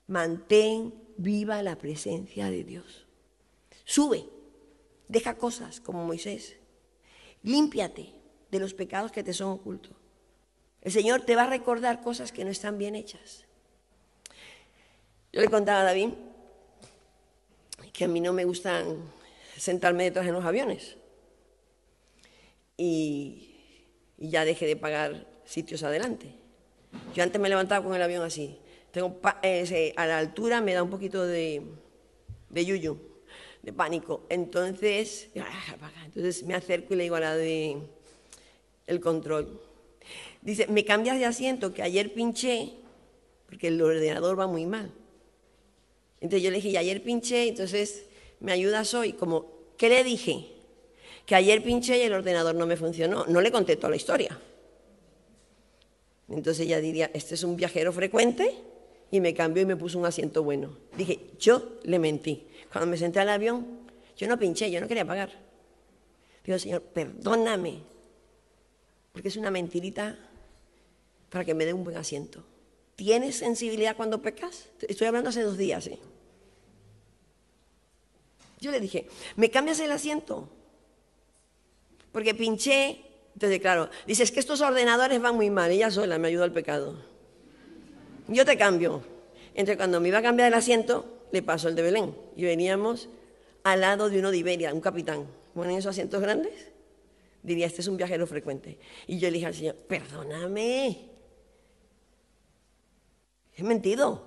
Mantén 0.07 0.95
viva 1.17 1.63
la 1.63 1.77
presencia 1.77 2.51
de 2.51 2.65
Dios. 2.65 3.07
Sube, 3.85 4.27
deja 5.09 5.35
cosas 5.37 5.81
como 5.81 6.07
Moisés. 6.07 6.57
Límpiate 7.43 8.15
de 8.51 8.59
los 8.59 8.75
pecados 8.75 9.13
que 9.13 9.23
te 9.23 9.33
son 9.33 9.51
ocultos. 9.51 9.97
El 10.83 10.93
Señor 10.93 11.23
te 11.23 11.37
va 11.37 11.43
a 11.43 11.51
recordar 11.51 12.01
cosas 12.01 12.33
que 12.33 12.45
no 12.45 12.51
están 12.51 12.79
bien 12.79 12.95
hechas. 12.95 13.45
Yo 15.33 15.41
le 15.41 15.49
contaba 15.49 15.83
a 15.83 15.85
David 15.85 16.11
que 17.93 18.05
a 18.05 18.09
mí 18.09 18.21
no 18.21 18.33
me 18.33 18.45
gustan 18.45 19.05
sentarme 19.57 20.05
detrás 20.05 20.27
en 20.27 20.33
los 20.33 20.45
aviones. 20.45 20.97
Y, 22.77 23.55
y 24.17 24.31
ya 24.31 24.45
dejé 24.45 24.67
de 24.67 24.77
pagar 24.77 25.27
sitios 25.45 25.83
adelante. 25.83 26.35
Yo 27.15 27.23
antes 27.23 27.41
me 27.41 27.49
levantaba 27.49 27.85
con 27.85 27.95
el 27.95 28.03
avión 28.03 28.23
así. 28.23 28.59
Tengo 28.91 29.21
a 29.23 30.07
la 30.07 30.19
altura 30.19 30.61
me 30.61 30.75
da 30.75 30.83
un 30.83 30.91
poquito 30.91 31.25
de, 31.25 31.63
de 32.49 32.65
yuyu, 32.65 32.99
de 33.63 33.73
pánico. 33.73 34.23
Entonces, 34.29 35.29
entonces 36.05 36.43
me 36.45 36.55
acerco 36.55 36.95
y 36.95 36.97
le 36.97 37.03
digo 37.05 37.17
a 37.17 37.21
la 37.21 37.37
de 37.37 37.79
el 38.87 39.01
control. 39.01 39.61
Dice, 40.43 40.67
me 40.67 40.85
cambias 40.85 41.19
de 41.19 41.27
asiento 41.27 41.73
que 41.73 41.83
ayer 41.83 42.13
pinché, 42.13 42.73
porque 43.47 43.69
el 43.69 43.81
ordenador 43.81 44.39
va 44.39 44.47
muy 44.47 44.67
mal. 44.67 44.91
Entonces 46.21 46.43
yo 46.43 46.51
le 46.51 46.57
dije, 46.57 46.77
ayer 46.77 47.03
pinché, 47.03 47.49
entonces 47.49 48.07
me 48.41 48.53
ayudas 48.53 48.93
hoy. 48.95 49.13
Como, 49.13 49.53
¿qué 49.77 49.89
le 49.89 50.03
dije? 50.03 50.49
Que 51.27 51.35
ayer 51.35 51.63
pinché 51.63 51.99
y 51.99 52.03
el 52.03 52.13
ordenador 52.13 52.55
no 52.55 52.67
me 52.67 52.77
funcionó. 52.77 53.25
No 53.27 53.41
le 53.41 53.53
conté 53.53 53.77
toda 53.77 53.91
la 53.91 53.97
historia. 53.97 54.39
Entonces 56.31 56.65
ella 56.65 56.81
diría, 56.81 57.11
este 57.13 57.35
es 57.35 57.43
un 57.43 57.57
viajero 57.57 57.93
frecuente 57.93 58.55
y 59.11 59.21
me 59.21 59.35
cambió 59.35 59.63
y 59.63 59.67
me 59.67 59.77
puso 59.77 59.99
un 59.99 60.07
asiento 60.07 60.43
bueno. 60.43 60.77
Dije, 60.97 61.33
yo 61.39 61.81
le 61.83 61.99
mentí. 61.99 62.47
Cuando 62.73 62.89
me 62.89 62.97
senté 62.97 63.19
al 63.19 63.29
avión, 63.29 63.67
yo 64.17 64.29
no 64.29 64.39
pinché, 64.39 64.71
yo 64.71 64.81
no 64.81 64.87
quería 64.87 65.05
pagar. 65.05 65.31
Digo, 66.45 66.59
Señor, 66.59 66.83
perdóname, 66.83 67.83
porque 69.13 69.29
es 69.29 69.37
una 69.37 69.51
mentirita 69.51 70.19
para 71.29 71.45
que 71.45 71.55
me 71.55 71.67
dé 71.67 71.73
un 71.73 71.85
buen 71.85 71.97
asiento. 71.97 72.45
¿Tienes 72.95 73.37
sensibilidad 73.37 73.97
cuando 73.97 74.23
pecas? 74.23 74.69
Estoy 74.87 75.07
hablando 75.07 75.31
hace 75.31 75.43
dos 75.43 75.59
días. 75.59 75.87
¿eh? 75.89 75.99
Yo 78.61 78.71
le 78.71 78.79
dije, 78.79 79.09
¿me 79.37 79.51
cambias 79.51 79.81
el 79.81 79.91
asiento? 79.91 80.49
Porque 82.13 82.35
pinché 82.35 83.10
entonces, 83.41 83.61
claro, 83.61 83.89
dices 84.07 84.31
que 84.33 84.39
estos 84.39 84.61
ordenadores 84.61 85.19
van 85.19 85.35
muy 85.35 85.49
mal, 85.49 85.71
ella 85.71 85.91
sola 85.91 86.19
me 86.19 86.29
ayudó 86.29 86.45
al 86.45 86.53
pecado. 86.53 87.03
Yo 88.29 88.45
te 88.45 88.59
cambio. 88.59 89.03
Entre 89.55 89.79
cuando 89.79 89.99
me 89.99 90.09
iba 90.09 90.19
a 90.19 90.23
cambiar 90.23 90.49
el 90.49 90.53
asiento, 90.53 91.07
le 91.33 91.43
pasó 91.43 91.69
el 91.69 91.75
de 91.75 91.81
Belén. 91.81 92.15
Y 92.37 92.45
veníamos 92.45 93.09
al 93.65 93.81
lado 93.81 94.11
de 94.11 94.19
uno 94.19 94.31
de 94.31 94.37
Iberia, 94.37 94.75
un 94.75 94.83
capitán. 94.83 95.27
Bueno, 95.55 95.73
en 95.73 95.79
esos 95.79 95.93
asientos 95.93 96.21
grandes, 96.21 96.53
diría, 97.43 97.67
este 97.67 97.81
es 97.81 97.89
un 97.89 97.97
viajero 97.97 98.27
frecuente. 98.27 98.79
Y 99.07 99.19
yo 99.19 99.29
le 99.29 99.37
dije 99.37 99.47
al 99.47 99.55
Señor, 99.55 99.75
perdóname. 99.75 101.09
He 103.57 103.63
mentido. 103.63 104.23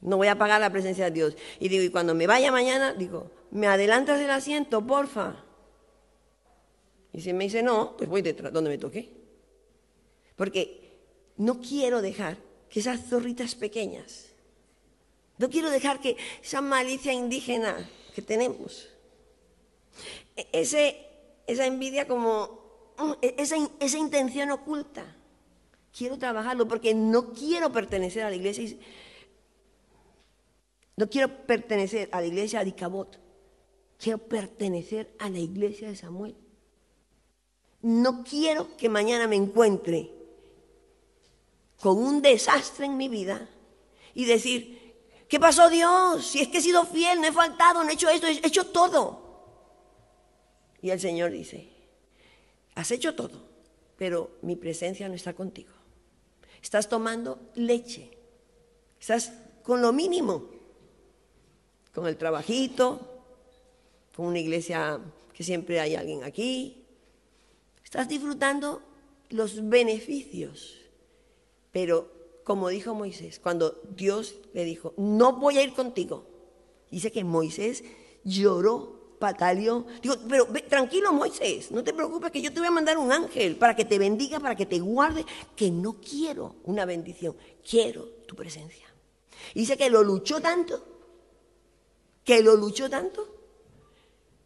No 0.00 0.16
voy 0.16 0.26
a 0.26 0.36
pagar 0.36 0.60
la 0.60 0.70
presencia 0.70 1.04
de 1.04 1.10
Dios. 1.12 1.36
Y 1.60 1.68
digo, 1.68 1.84
y 1.84 1.90
cuando 1.90 2.12
me 2.16 2.26
vaya 2.26 2.50
mañana, 2.50 2.92
digo, 2.92 3.30
¿me 3.52 3.68
adelantas 3.68 4.20
el 4.20 4.30
asiento, 4.30 4.84
porfa? 4.84 5.43
Y 7.14 7.20
si 7.20 7.32
me 7.32 7.44
dice 7.44 7.62
no, 7.62 7.96
pues 7.96 8.10
voy 8.10 8.22
detrás, 8.22 8.52
donde 8.52 8.70
me 8.70 8.78
toque. 8.78 9.08
Porque 10.34 10.98
no 11.36 11.60
quiero 11.60 12.02
dejar 12.02 12.36
que 12.68 12.80
esas 12.80 13.08
zorritas 13.08 13.54
pequeñas, 13.54 14.26
no 15.38 15.48
quiero 15.48 15.70
dejar 15.70 16.00
que 16.00 16.16
esa 16.42 16.60
malicia 16.60 17.12
indígena 17.12 17.88
que 18.14 18.20
tenemos, 18.20 18.88
e-, 20.36 20.48
ese, 20.52 21.06
esa 21.46 21.66
envidia 21.66 22.08
como, 22.08 22.94
mm, 22.98 23.12
e-, 23.22 23.34
esa, 23.38 23.56
esa 23.78 23.98
intención 23.98 24.50
oculta, 24.50 25.06
quiero 25.96 26.18
trabajarlo 26.18 26.66
porque 26.66 26.94
no 26.94 27.32
quiero 27.32 27.70
pertenecer 27.70 28.24
a 28.24 28.30
la 28.30 28.36
iglesia. 28.36 28.76
No 30.96 31.08
quiero 31.08 31.46
pertenecer 31.46 32.08
a 32.10 32.20
la 32.20 32.26
iglesia 32.26 32.62
de 32.64 32.70
Icabot. 32.70 33.20
Quiero 33.98 34.18
pertenecer 34.18 35.14
a 35.18 35.30
la 35.30 35.38
iglesia 35.38 35.88
de 35.88 35.96
Samuel. 35.96 36.36
No 37.84 38.24
quiero 38.24 38.78
que 38.78 38.88
mañana 38.88 39.28
me 39.28 39.36
encuentre 39.36 40.10
con 41.78 41.98
un 41.98 42.22
desastre 42.22 42.86
en 42.86 42.96
mi 42.96 43.08
vida 43.08 43.46
y 44.14 44.24
decir, 44.24 44.94
¿qué 45.28 45.38
pasó 45.38 45.68
Dios? 45.68 46.26
Si 46.26 46.40
es 46.40 46.48
que 46.48 46.58
he 46.58 46.62
sido 46.62 46.86
fiel, 46.86 47.20
no 47.20 47.26
he 47.26 47.32
faltado, 47.32 47.84
no 47.84 47.90
he 47.90 47.92
hecho 47.92 48.08
esto, 48.08 48.26
he 48.26 48.40
hecho 48.46 48.68
todo. 48.68 49.20
Y 50.80 50.88
el 50.88 50.98
Señor 50.98 51.30
dice, 51.30 51.68
has 52.74 52.90
hecho 52.90 53.14
todo, 53.14 53.42
pero 53.98 54.30
mi 54.40 54.56
presencia 54.56 55.06
no 55.06 55.14
está 55.14 55.34
contigo. 55.34 55.74
Estás 56.62 56.88
tomando 56.88 57.38
leche, 57.54 58.16
estás 58.98 59.30
con 59.62 59.82
lo 59.82 59.92
mínimo, 59.92 60.48
con 61.92 62.06
el 62.06 62.16
trabajito, 62.16 62.98
con 64.16 64.24
una 64.24 64.38
iglesia 64.38 64.98
que 65.34 65.44
siempre 65.44 65.80
hay 65.80 65.96
alguien 65.96 66.24
aquí, 66.24 66.83
Estás 67.94 68.08
disfrutando 68.08 68.82
los 69.30 69.68
beneficios. 69.68 70.80
Pero 71.70 72.10
como 72.42 72.68
dijo 72.68 72.92
Moisés, 72.92 73.38
cuando 73.38 73.80
Dios 73.94 74.34
le 74.52 74.64
dijo, 74.64 74.94
no 74.96 75.34
voy 75.34 75.58
a 75.58 75.62
ir 75.62 75.74
contigo, 75.74 76.26
dice 76.90 77.12
que 77.12 77.22
Moisés 77.22 77.84
lloró, 78.24 79.16
pataleó. 79.20 79.86
Digo, 80.02 80.16
pero 80.28 80.48
tranquilo 80.68 81.12
Moisés, 81.12 81.70
no 81.70 81.84
te 81.84 81.92
preocupes 81.92 82.32
que 82.32 82.42
yo 82.42 82.52
te 82.52 82.58
voy 82.58 82.66
a 82.66 82.72
mandar 82.72 82.98
un 82.98 83.12
ángel 83.12 83.54
para 83.54 83.76
que 83.76 83.84
te 83.84 84.00
bendiga, 84.00 84.40
para 84.40 84.56
que 84.56 84.66
te 84.66 84.80
guarde, 84.80 85.24
que 85.54 85.70
no 85.70 86.00
quiero 86.00 86.56
una 86.64 86.84
bendición, 86.86 87.36
quiero 87.62 88.06
tu 88.26 88.34
presencia. 88.34 88.92
dice 89.54 89.76
que 89.76 89.88
lo 89.88 90.02
luchó 90.02 90.40
tanto, 90.40 90.84
que 92.24 92.42
lo 92.42 92.56
luchó 92.56 92.90
tanto, 92.90 93.33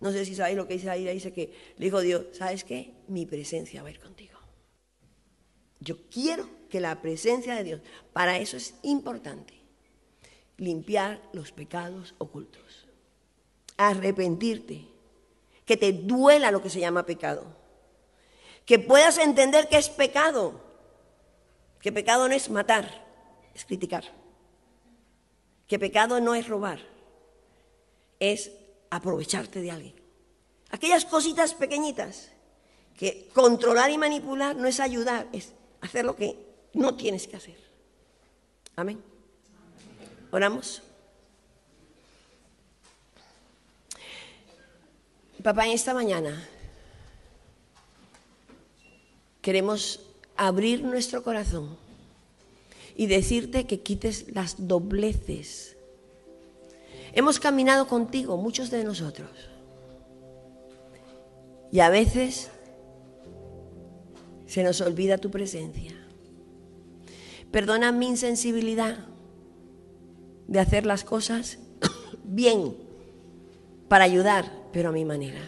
no 0.01 0.13
sé 0.13 0.25
si 0.25 0.35
sabéis 0.35 0.57
lo 0.57 0.69
que 0.69 0.75
dice 0.75 0.91
ahí, 0.91 1.05
dice 1.13 1.33
que 1.33 1.53
le 1.77 1.87
dijo 1.87 2.01
Dios, 2.01 2.27
¿sabes 2.33 2.65
qué? 2.65 2.93
Mi 3.09 3.27
presencia 3.27 3.83
va 3.83 3.89
a 3.89 3.93
ir 3.93 4.01
contigo. 4.01 4.39
Yo 5.81 6.09
quiero 6.09 6.49
que 6.69 6.81
la 6.81 7.01
presencia 7.01 7.55
de 7.55 7.65
Dios, 7.65 7.81
para 8.13 8.39
eso 8.39 8.57
es 8.57 8.75
importante, 8.83 9.55
limpiar 10.57 11.21
los 11.33 11.53
pecados 11.53 12.15
ocultos, 12.19 12.87
arrepentirte, 13.77 14.85
que 15.65 15.77
te 15.77 15.93
duela 15.93 16.51
lo 16.51 16.63
que 16.63 16.71
se 16.71 16.81
llama 16.81 17.07
pecado, 17.07 17.45
que 18.65 18.79
puedas 18.79 19.19
entender 19.19 19.69
que 19.69 19.79
es 19.79 19.89
pecado, 19.89 20.61
que 21.81 21.93
pecado 21.93 22.29
no 22.29 22.35
es 22.35 22.51
matar, 22.51 23.07
es 23.55 23.65
criticar, 23.65 24.05
que 25.67 25.79
pecado 25.79 26.21
no 26.21 26.35
es 26.35 26.49
robar, 26.49 26.81
es 28.19 28.51
aprovecharte 28.91 29.61
de 29.61 29.71
alguien. 29.71 29.95
Aquellas 30.71 31.05
cositas 31.05 31.55
pequeñitas 31.55 32.31
que 32.97 33.29
controlar 33.33 33.91
y 33.91 33.99
manipular 33.99 34.57
no 34.57 34.67
es 34.67 34.81
ayudar, 34.81 35.29
es 35.33 35.53
hacer 35.81 36.05
lo 36.05 36.17
que 36.17 36.37
no 36.75 36.97
tienes 36.97 37.27
que 37.27 37.37
hacer. 37.37 37.57
Amén. 38.77 39.01
Oramos. 40.31 40.83
Papá, 45.43 45.67
en 45.67 45.73
esta 45.73 45.95
mañana 45.95 46.47
queremos 49.41 50.01
abrir 50.37 50.83
nuestro 50.83 51.23
corazón 51.23 51.79
y 52.97 53.07
decirte 53.07 53.67
que 53.67 53.81
quites 53.81 54.27
las 54.35 54.69
dobleces 54.69 55.78
Hemos 57.13 57.41
caminado 57.41 57.87
contigo, 57.87 58.37
muchos 58.37 58.71
de 58.71 58.85
nosotros. 58.85 59.31
Y 61.71 61.81
a 61.81 61.91
veces 61.91 62.51
se 64.47 64.63
nos 64.63 64.81
olvida 64.81 65.19
tu 65.19 65.31
presencia. 65.31 65.93
Perdona 67.51 67.93
mi 67.93 68.09
insensibilidad 68.09 68.99
de 70.47 70.61
hacer 70.61 70.87
las 70.87 71.05
cosas 71.05 71.59
bien 72.25 72.77
para 73.89 74.05
ayudar, 74.05 74.51
pero 74.73 74.91
a 74.91 74.93
mi 74.93 75.05
manera. 75.05 75.41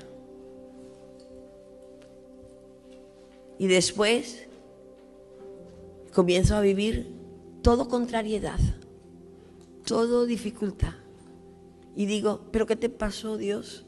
Y 3.58 3.66
después 3.66 4.46
comienzo 6.14 6.56
a 6.56 6.61
vivir 6.61 7.14
todo 7.62 7.88
contrariedad, 7.88 8.58
todo 9.84 10.24
dificultad 10.24 10.94
y 12.01 12.07
digo, 12.07 12.46
¿pero 12.51 12.64
qué 12.64 12.76
te 12.76 12.88
pasó, 12.88 13.36
Dios? 13.36 13.84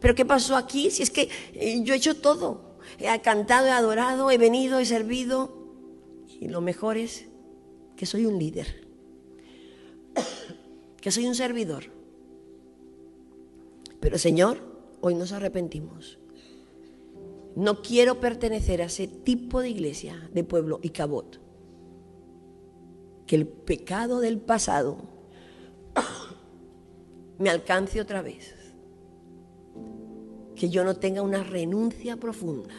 ¿Pero 0.00 0.14
qué 0.14 0.24
pasó 0.24 0.54
aquí? 0.54 0.92
Si 0.92 1.02
es 1.02 1.10
que 1.10 1.28
eh, 1.54 1.82
yo 1.82 1.92
he 1.92 1.96
hecho 1.96 2.14
todo. 2.14 2.78
He 3.00 3.20
cantado, 3.20 3.66
he 3.66 3.72
adorado, 3.72 4.30
he 4.30 4.38
venido, 4.38 4.78
he 4.78 4.86
servido. 4.86 5.50
Y 6.38 6.46
lo 6.46 6.60
mejor 6.60 6.96
es 6.96 7.26
que 7.96 8.06
soy 8.06 8.26
un 8.26 8.38
líder. 8.38 8.86
Que 11.00 11.10
soy 11.10 11.26
un 11.26 11.34
servidor. 11.34 11.86
Pero 13.98 14.16
Señor, 14.16 14.58
hoy 15.00 15.16
nos 15.16 15.32
arrepentimos. 15.32 16.20
No 17.56 17.82
quiero 17.82 18.20
pertenecer 18.20 18.82
a 18.82 18.86
ese 18.86 19.08
tipo 19.08 19.60
de 19.60 19.70
iglesia, 19.70 20.30
de 20.32 20.44
pueblo 20.44 20.78
y 20.80 20.90
cabot. 20.90 21.40
Que 23.26 23.34
el 23.34 23.48
pecado 23.48 24.20
del 24.20 24.38
pasado 24.38 25.18
me 27.38 27.50
alcance 27.50 28.00
otra 28.00 28.22
vez. 28.22 28.54
Que 30.54 30.68
yo 30.68 30.84
no 30.84 30.96
tenga 30.96 31.22
una 31.22 31.44
renuncia 31.44 32.16
profunda. 32.16 32.74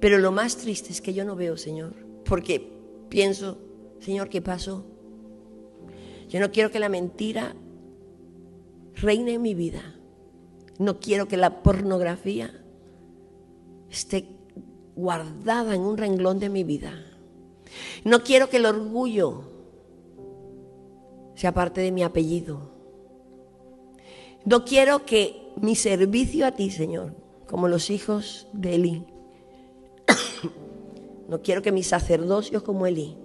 Pero 0.00 0.18
lo 0.18 0.32
más 0.32 0.56
triste 0.56 0.90
es 0.90 1.00
que 1.00 1.12
yo 1.12 1.24
no 1.24 1.36
veo, 1.36 1.56
Señor, 1.56 1.94
porque 2.24 2.72
pienso, 3.08 3.58
Señor, 4.00 4.30
¿qué 4.30 4.40
pasó? 4.40 4.86
Yo 6.28 6.40
no 6.40 6.50
quiero 6.50 6.70
que 6.70 6.78
la 6.78 6.88
mentira 6.88 7.54
reine 8.94 9.34
en 9.34 9.42
mi 9.42 9.54
vida. 9.54 9.96
No 10.78 11.00
quiero 11.00 11.28
que 11.28 11.36
la 11.36 11.62
pornografía 11.62 12.50
esté 13.90 14.28
guardada 14.94 15.74
en 15.74 15.82
un 15.82 15.98
renglón 15.98 16.38
de 16.38 16.48
mi 16.48 16.64
vida. 16.64 16.92
No 18.04 18.22
quiero 18.22 18.48
que 18.48 18.56
el 18.56 18.66
orgullo 18.66 19.42
sea 21.34 21.52
parte 21.52 21.80
de 21.80 21.92
mi 21.92 22.02
apellido. 22.02 22.69
No 24.44 24.64
quiero 24.64 25.04
que 25.04 25.52
mi 25.56 25.76
servicio 25.76 26.46
a 26.46 26.52
ti, 26.52 26.70
Señor, 26.70 27.14
como 27.46 27.68
los 27.68 27.90
hijos 27.90 28.48
de 28.52 28.74
Elí, 28.74 29.06
no 31.28 31.42
quiero 31.42 31.62
que 31.62 31.72
mi 31.72 31.82
sacerdocio 31.82 32.64
como 32.64 32.86
Elí 32.86 33.16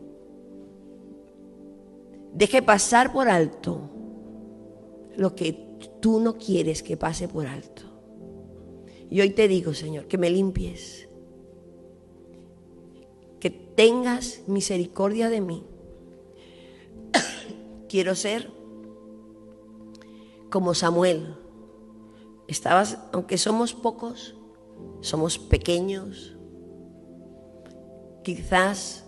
deje 2.34 2.61
pasar 2.61 3.13
por 3.13 3.30
alto 3.30 3.89
lo 5.16 5.36
que 5.36 5.53
tú 6.01 6.20
no 6.20 6.38
quieres 6.38 6.84
que 6.84 6.97
pase 6.97 7.28
por 7.28 7.47
alto. 7.47 7.84
Y 9.09 9.22
hoy 9.22 9.30
te 9.30 9.47
digo, 9.47 9.74
Señor, 9.74 10.07
que 10.07 10.18
me 10.18 10.30
limpies, 10.30 11.07
que 13.39 13.49
tengas 13.49 14.41
misericordia 14.47 15.30
de 15.30 15.41
mí. 15.41 15.63
Quiero 17.88 18.16
ser 18.16 18.51
como 20.56 20.74
Samuel. 20.74 21.36
Estabas, 22.47 22.97
aunque 23.12 23.38
somos 23.38 23.74
pocos, 23.74 24.38
somos 25.01 25.38
pequeños, 25.38 26.34
quizás 28.24 29.03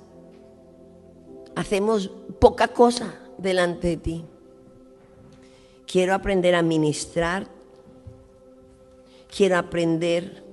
hacemos 1.56 2.12
poca 2.42 2.68
cosa 2.68 3.18
delante 3.38 3.88
de 3.88 3.96
ti. 3.96 4.26
Quiero 5.86 6.14
aprender 6.14 6.54
a 6.54 6.62
ministrar. 6.62 7.48
Quiero 9.34 9.58
aprender 9.58 10.44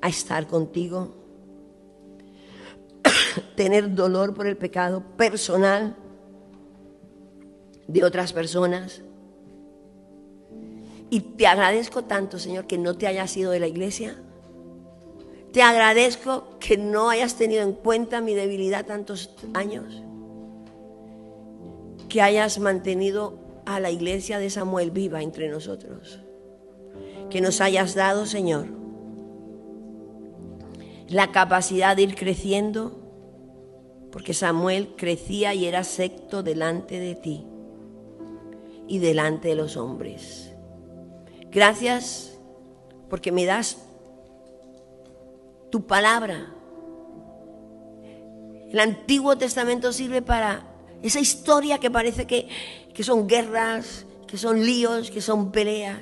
a 0.00 0.08
estar 0.08 0.46
contigo. 0.46 1.14
Tener 3.56 3.94
dolor 3.94 4.32
por 4.32 4.46
el 4.46 4.56
pecado 4.56 5.02
personal 5.18 5.96
de 7.86 8.04
otras 8.04 8.32
personas. 8.32 9.02
Y 11.10 11.20
te 11.20 11.46
agradezco 11.46 12.04
tanto, 12.04 12.38
Señor, 12.38 12.66
que 12.66 12.78
no 12.78 12.96
te 12.96 13.06
hayas 13.06 13.36
ido 13.36 13.50
de 13.50 13.60
la 13.60 13.66
iglesia. 13.66 14.16
Te 15.52 15.62
agradezco 15.62 16.58
que 16.60 16.76
no 16.76 17.08
hayas 17.08 17.36
tenido 17.36 17.62
en 17.62 17.72
cuenta 17.72 18.20
mi 18.20 18.34
debilidad 18.34 18.84
tantos 18.84 19.34
años. 19.54 20.02
Que 22.08 22.20
hayas 22.20 22.58
mantenido 22.58 23.38
a 23.64 23.80
la 23.80 23.90
iglesia 23.90 24.38
de 24.38 24.50
Samuel 24.50 24.90
viva 24.90 25.22
entre 25.22 25.48
nosotros. 25.48 26.20
Que 27.30 27.40
nos 27.40 27.60
hayas 27.60 27.94
dado, 27.94 28.26
Señor, 28.26 28.66
la 31.08 31.32
capacidad 31.32 31.96
de 31.96 32.02
ir 32.02 32.14
creciendo, 32.14 32.98
porque 34.12 34.34
Samuel 34.34 34.94
crecía 34.96 35.54
y 35.54 35.66
era 35.66 35.84
secto 35.84 36.42
delante 36.42 37.00
de 37.00 37.14
ti 37.14 37.46
y 38.86 38.98
delante 38.98 39.48
de 39.48 39.54
los 39.54 39.76
hombres. 39.76 40.47
Gracias 41.50 42.38
porque 43.08 43.32
me 43.32 43.44
das 43.44 43.78
tu 45.70 45.86
palabra. 45.86 46.54
El 48.70 48.80
Antiguo 48.80 49.36
Testamento 49.38 49.92
sirve 49.92 50.20
para 50.20 50.62
esa 51.02 51.20
historia 51.20 51.78
que 51.78 51.90
parece 51.90 52.26
que, 52.26 52.48
que 52.92 53.02
son 53.02 53.26
guerras, 53.26 54.04
que 54.26 54.36
son 54.36 54.64
líos, 54.64 55.10
que 55.10 55.20
son 55.20 55.50
peleas. 55.50 55.98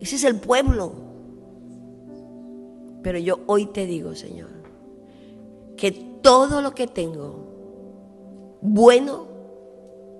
Ese 0.00 0.16
es 0.16 0.24
el 0.24 0.36
pueblo. 0.40 0.92
Pero 3.02 3.18
yo 3.18 3.40
hoy 3.46 3.66
te 3.66 3.86
digo, 3.86 4.14
Señor, 4.16 4.50
que 5.76 5.92
todo 5.92 6.60
lo 6.60 6.74
que 6.74 6.88
tengo 6.88 7.46
bueno 8.60 9.28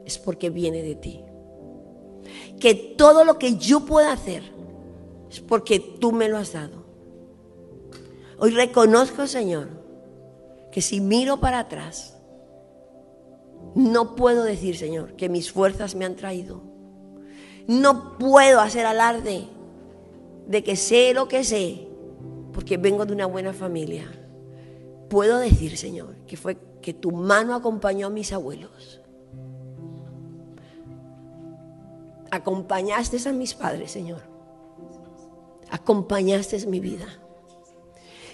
es 0.05 0.19
porque 0.19 0.51
viene 0.51 0.83
de 0.83 0.95
ti. 0.95 1.26
Que 2.61 2.75
todo 2.75 3.25
lo 3.25 3.39
que 3.39 3.57
yo 3.57 3.81
pueda 3.81 4.13
hacer 4.13 4.43
es 5.31 5.41
porque 5.41 5.81
tú 5.81 6.13
me 6.13 6.29
lo 6.29 6.39
has 6.39 6.53
dado. 6.53 6.85
Hoy 8.39 8.51
reconozco, 8.51 9.27
Señor, 9.27 9.69
que 10.71 10.83
si 10.83 11.01
miro 11.01 11.39
para 11.39 11.61
atrás, 11.61 12.17
no 13.75 14.15
puedo 14.15 14.45
decir, 14.45 14.77
Señor, 14.77 15.15
que 15.15 15.29
mis 15.29 15.51
fuerzas 15.51 15.95
me 15.95 16.05
han 16.05 16.17
traído. 16.17 16.63
No 17.67 18.19
puedo 18.19 18.61
hacer 18.61 18.87
alarde 18.87 19.45
de 20.47 20.63
que 20.63 20.77
sé 20.77 21.13
lo 21.15 21.29
que 21.29 21.45
sé, 21.45 21.89
porque 22.53 22.77
vengo 22.77 23.07
de 23.07 23.13
una 23.13 23.27
buena 23.27 23.53
familia. 23.53 24.05
Puedo 25.09 25.39
decir, 25.39 25.77
Señor, 25.77 26.17
que 26.27 26.37
fue 26.37 26.57
que 26.81 26.95
tu 26.95 27.11
mano 27.11 27.55
acompañó 27.55 28.07
a 28.07 28.11
mis 28.11 28.33
abuelos. 28.33 29.01
Acompañaste 32.31 33.17
a 33.29 33.33
mis 33.33 33.55
padres, 33.55 33.91
Señor. 33.91 34.23
Acompañaste 35.71 36.67
mi 36.67 36.81
vida 36.81 37.07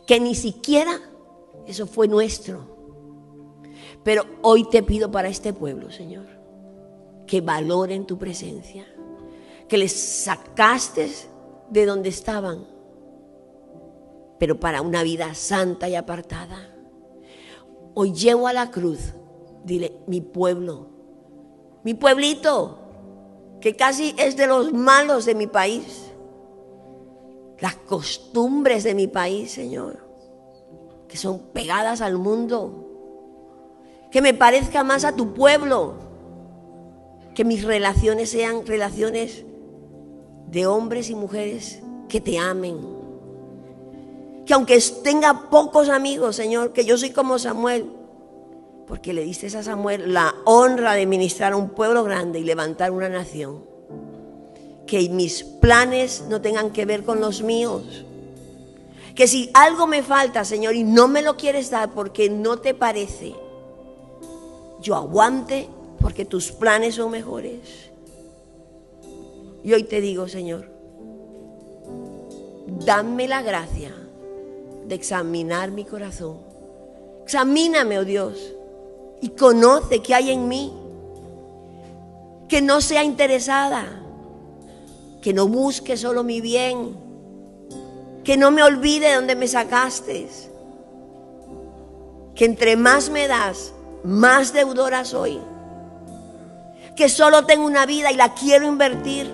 que 0.07 0.21
ni 0.21 0.35
siquiera 0.35 1.01
eso 1.67 1.87
fue 1.87 2.09
nuestro. 2.09 2.71
Pero 4.03 4.25
hoy 4.43 4.69
te 4.69 4.83
pido 4.83 5.11
para 5.11 5.29
este 5.29 5.53
pueblo, 5.53 5.91
Señor, 5.91 6.27
que 7.27 7.41
valoren 7.41 8.07
tu 8.07 8.19
presencia, 8.19 8.85
que 9.69 9.79
les 9.79 9.93
sacaste 9.93 11.09
de 11.71 11.87
donde 11.87 12.09
estaban, 12.09 12.67
pero 14.39 14.59
para 14.59 14.83
una 14.83 15.05
vida 15.05 15.35
santa 15.35 15.89
y 15.89 15.95
apartada. 15.95 16.69
Hoy 17.95 18.13
llevo 18.13 18.49
a 18.49 18.53
la 18.53 18.71
cruz, 18.71 19.15
dile, 19.65 19.93
mi 20.09 20.21
pueblo, 20.21 20.89
mi 21.85 21.95
pueblito, 21.95 22.81
que 23.63 23.77
casi 23.77 24.15
es 24.19 24.37
de 24.37 24.49
los 24.49 24.73
malos 24.73 25.25
de 25.25 25.35
mi 25.35 25.47
país. 25.47 26.11
Las 27.61 27.77
costumbres 27.77 28.83
de 28.83 28.95
mi 28.95 29.07
país, 29.07 29.53
Señor, 29.53 30.05
que 31.09 31.17
son 31.17 31.39
pegadas 31.53 32.01
al 32.01 32.19
mundo, 32.19 32.91
que 34.11 34.21
me 34.21 34.35
parezca 34.35 34.83
más 34.83 35.05
a 35.05 35.15
tu 35.15 35.33
pueblo, 35.33 35.95
que 37.35 37.45
mis 37.45 37.63
relaciones 37.63 38.31
sean 38.31 38.67
relaciones 38.67 39.45
de 40.49 40.67
hombres 40.67 41.09
y 41.09 41.15
mujeres 41.15 41.81
que 42.09 42.21
te 42.21 42.39
amen. 42.39 42.79
Que 44.45 44.55
aunque 44.55 44.83
tenga 45.05 45.49
pocos 45.51 45.89
amigos, 45.89 46.35
Señor, 46.35 46.73
que 46.73 46.85
yo 46.85 46.99
soy 46.99 47.11
como 47.11 47.39
Samuel, 47.39 47.87
porque 48.87 49.13
le 49.13 49.23
diste 49.23 49.47
a 49.47 49.63
Samuel 49.63 50.13
la 50.13 50.35
honra 50.45 50.95
de 50.95 51.07
ministrar 51.07 51.53
a 51.53 51.57
un 51.57 51.71
pueblo 51.71 52.05
grande 52.05 52.41
y 52.41 52.45
levantar 52.45 52.91
una 52.91 53.09
nación 53.09 53.65
que 54.87 55.09
mis 55.09 55.43
planes 55.45 56.25
no 56.29 56.41
tengan 56.41 56.71
que 56.71 56.85
ver 56.85 57.05
con 57.05 57.21
los 57.21 57.43
míos. 57.43 58.05
Que 59.15 59.27
si 59.27 59.51
algo 59.55 59.87
me 59.87 60.03
falta, 60.03 60.45
Señor, 60.45 60.75
y 60.75 60.85
no 60.85 61.09
me 61.09 61.23
lo 61.23 61.37
quieres 61.37 61.71
dar 61.71 61.93
porque 61.93 62.29
no 62.29 62.59
te 62.59 62.75
parece, 62.75 63.35
yo 64.81 64.95
aguante 64.95 65.69
porque 66.01 66.25
tus 66.25 66.53
planes 66.53 66.97
son 66.97 67.11
mejores. 67.11 67.91
Y 69.65 69.73
hoy 69.73 69.85
te 69.85 70.01
digo, 70.01 70.29
Señor, 70.29 70.69
dame 72.85 73.29
la 73.29 73.43
gracia 73.43 73.95
de 74.87 74.95
examinar 74.95 75.71
mi 75.71 75.85
corazón. 75.85 76.39
Examíname, 77.23 77.99
oh 77.99 78.05
Dios, 78.05 78.55
y 79.23 79.31
conoce 79.31 80.03
qué 80.03 80.15
hay 80.15 80.33
en 80.33 80.49
mí. 80.49 80.75
Que 82.49 82.61
no 82.61 82.83
sea 82.83 83.03
interesada 83.03 84.03
que 85.23 85.33
no 85.33 85.49
busque 85.49 85.97
solo 85.97 86.25
mi 86.25 86.41
bien, 86.41 86.97
que 88.25 88.37
no 88.37 88.51
me 88.51 88.63
olvide 88.63 89.09
de 89.09 89.15
donde 89.15 89.37
me 89.37 89.47
sacaste, 89.47 90.29
que 92.35 92.45
entre 92.45 92.77
más 92.77 93.09
me 93.09 93.29
das, 93.29 93.73
más 94.03 94.53
deudora 94.53 95.05
soy, 95.05 95.39
que 96.97 97.09
solo 97.09 97.47
tengo 97.47 97.65
una 97.65 97.87
vida 97.87 98.11
y 98.11 98.17
la 98.17 98.35
quiero 98.35 98.67
invertir, 98.67 99.33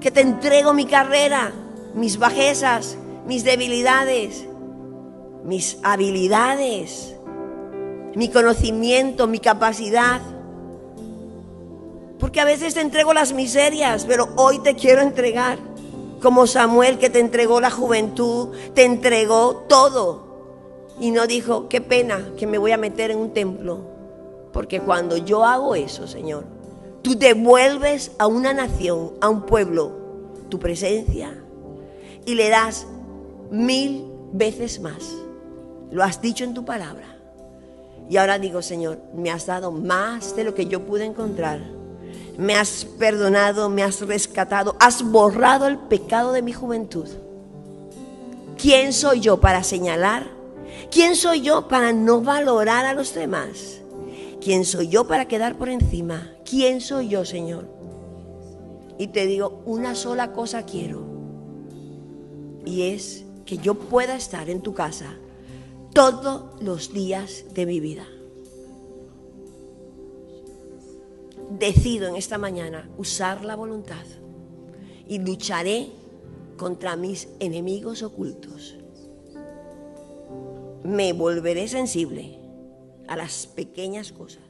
que 0.00 0.12
te 0.12 0.20
entrego 0.20 0.72
mi 0.72 0.86
carrera, 0.86 1.52
mis 1.94 2.18
bajezas, 2.18 2.96
mis 3.26 3.42
debilidades, 3.42 4.46
mis 5.42 5.78
habilidades, 5.82 7.16
mi 8.14 8.28
conocimiento, 8.28 9.26
mi 9.26 9.38
capacidad 9.38 10.20
porque 12.24 12.40
a 12.40 12.46
veces 12.46 12.72
te 12.72 12.80
entrego 12.80 13.12
las 13.12 13.34
miserias, 13.34 14.06
pero 14.06 14.30
hoy 14.36 14.58
te 14.60 14.74
quiero 14.74 15.02
entregar. 15.02 15.58
Como 16.22 16.46
Samuel 16.46 16.98
que 16.98 17.10
te 17.10 17.20
entregó 17.20 17.60
la 17.60 17.70
juventud, 17.70 18.48
te 18.72 18.84
entregó 18.84 19.66
todo. 19.68 20.24
Y 20.98 21.10
no 21.10 21.26
dijo, 21.26 21.68
qué 21.68 21.82
pena 21.82 22.30
que 22.38 22.46
me 22.46 22.56
voy 22.56 22.72
a 22.72 22.78
meter 22.78 23.10
en 23.10 23.18
un 23.18 23.34
templo. 23.34 23.80
Porque 24.54 24.80
cuando 24.80 25.18
yo 25.18 25.44
hago 25.44 25.74
eso, 25.74 26.06
Señor, 26.06 26.44
tú 27.02 27.14
devuelves 27.14 28.12
a 28.18 28.26
una 28.26 28.54
nación, 28.54 29.12
a 29.20 29.28
un 29.28 29.42
pueblo, 29.42 29.92
tu 30.48 30.58
presencia 30.58 31.36
y 32.24 32.36
le 32.36 32.48
das 32.48 32.86
mil 33.50 34.06
veces 34.32 34.80
más. 34.80 35.14
Lo 35.90 36.02
has 36.02 36.22
dicho 36.22 36.44
en 36.44 36.54
tu 36.54 36.64
palabra. 36.64 37.13
Y 38.08 38.16
ahora 38.16 38.38
digo, 38.38 38.62
Señor, 38.62 38.98
me 39.14 39.30
has 39.30 39.46
dado 39.46 39.70
más 39.70 40.36
de 40.36 40.44
lo 40.44 40.54
que 40.54 40.66
yo 40.66 40.84
pude 40.84 41.04
encontrar 41.04 41.60
me 42.36 42.54
has 42.54 42.84
perdonado, 42.84 43.68
me 43.68 43.82
has 43.82 44.00
rescatado, 44.00 44.76
has 44.80 45.02
borrado 45.02 45.66
el 45.66 45.78
pecado 45.78 46.32
de 46.32 46.42
mi 46.42 46.52
juventud. 46.52 47.08
¿Quién 48.60 48.92
soy 48.92 49.20
yo 49.20 49.40
para 49.40 49.62
señalar? 49.62 50.26
¿Quién 50.90 51.16
soy 51.16 51.42
yo 51.42 51.68
para 51.68 51.92
no 51.92 52.20
valorar 52.20 52.86
a 52.86 52.94
los 52.94 53.14
demás? 53.14 53.80
¿Quién 54.40 54.64
soy 54.64 54.88
yo 54.88 55.06
para 55.06 55.26
quedar 55.26 55.56
por 55.56 55.68
encima? 55.68 56.32
¿Quién 56.48 56.80
soy 56.80 57.08
yo, 57.08 57.24
Señor? 57.24 57.68
Y 58.98 59.08
te 59.08 59.26
digo, 59.26 59.62
una 59.64 59.94
sola 59.94 60.32
cosa 60.32 60.64
quiero. 60.64 61.04
Y 62.64 62.92
es 62.92 63.24
que 63.44 63.58
yo 63.58 63.74
pueda 63.74 64.16
estar 64.16 64.48
en 64.50 64.60
tu 64.60 64.74
casa 64.74 65.14
todos 65.94 66.60
los 66.60 66.92
días 66.92 67.46
de 67.54 67.66
mi 67.66 67.80
vida. 67.80 68.06
decido 71.58 72.08
en 72.08 72.16
esta 72.16 72.38
mañana 72.38 72.88
usar 72.98 73.44
la 73.44 73.54
voluntad 73.54 74.04
y 75.06 75.18
lucharé 75.18 75.88
contra 76.56 76.96
mis 76.96 77.28
enemigos 77.40 78.02
ocultos. 78.02 78.76
Me 80.82 81.12
volveré 81.12 81.68
sensible 81.68 82.38
a 83.06 83.16
las 83.16 83.46
pequeñas 83.46 84.12
cosas. 84.12 84.43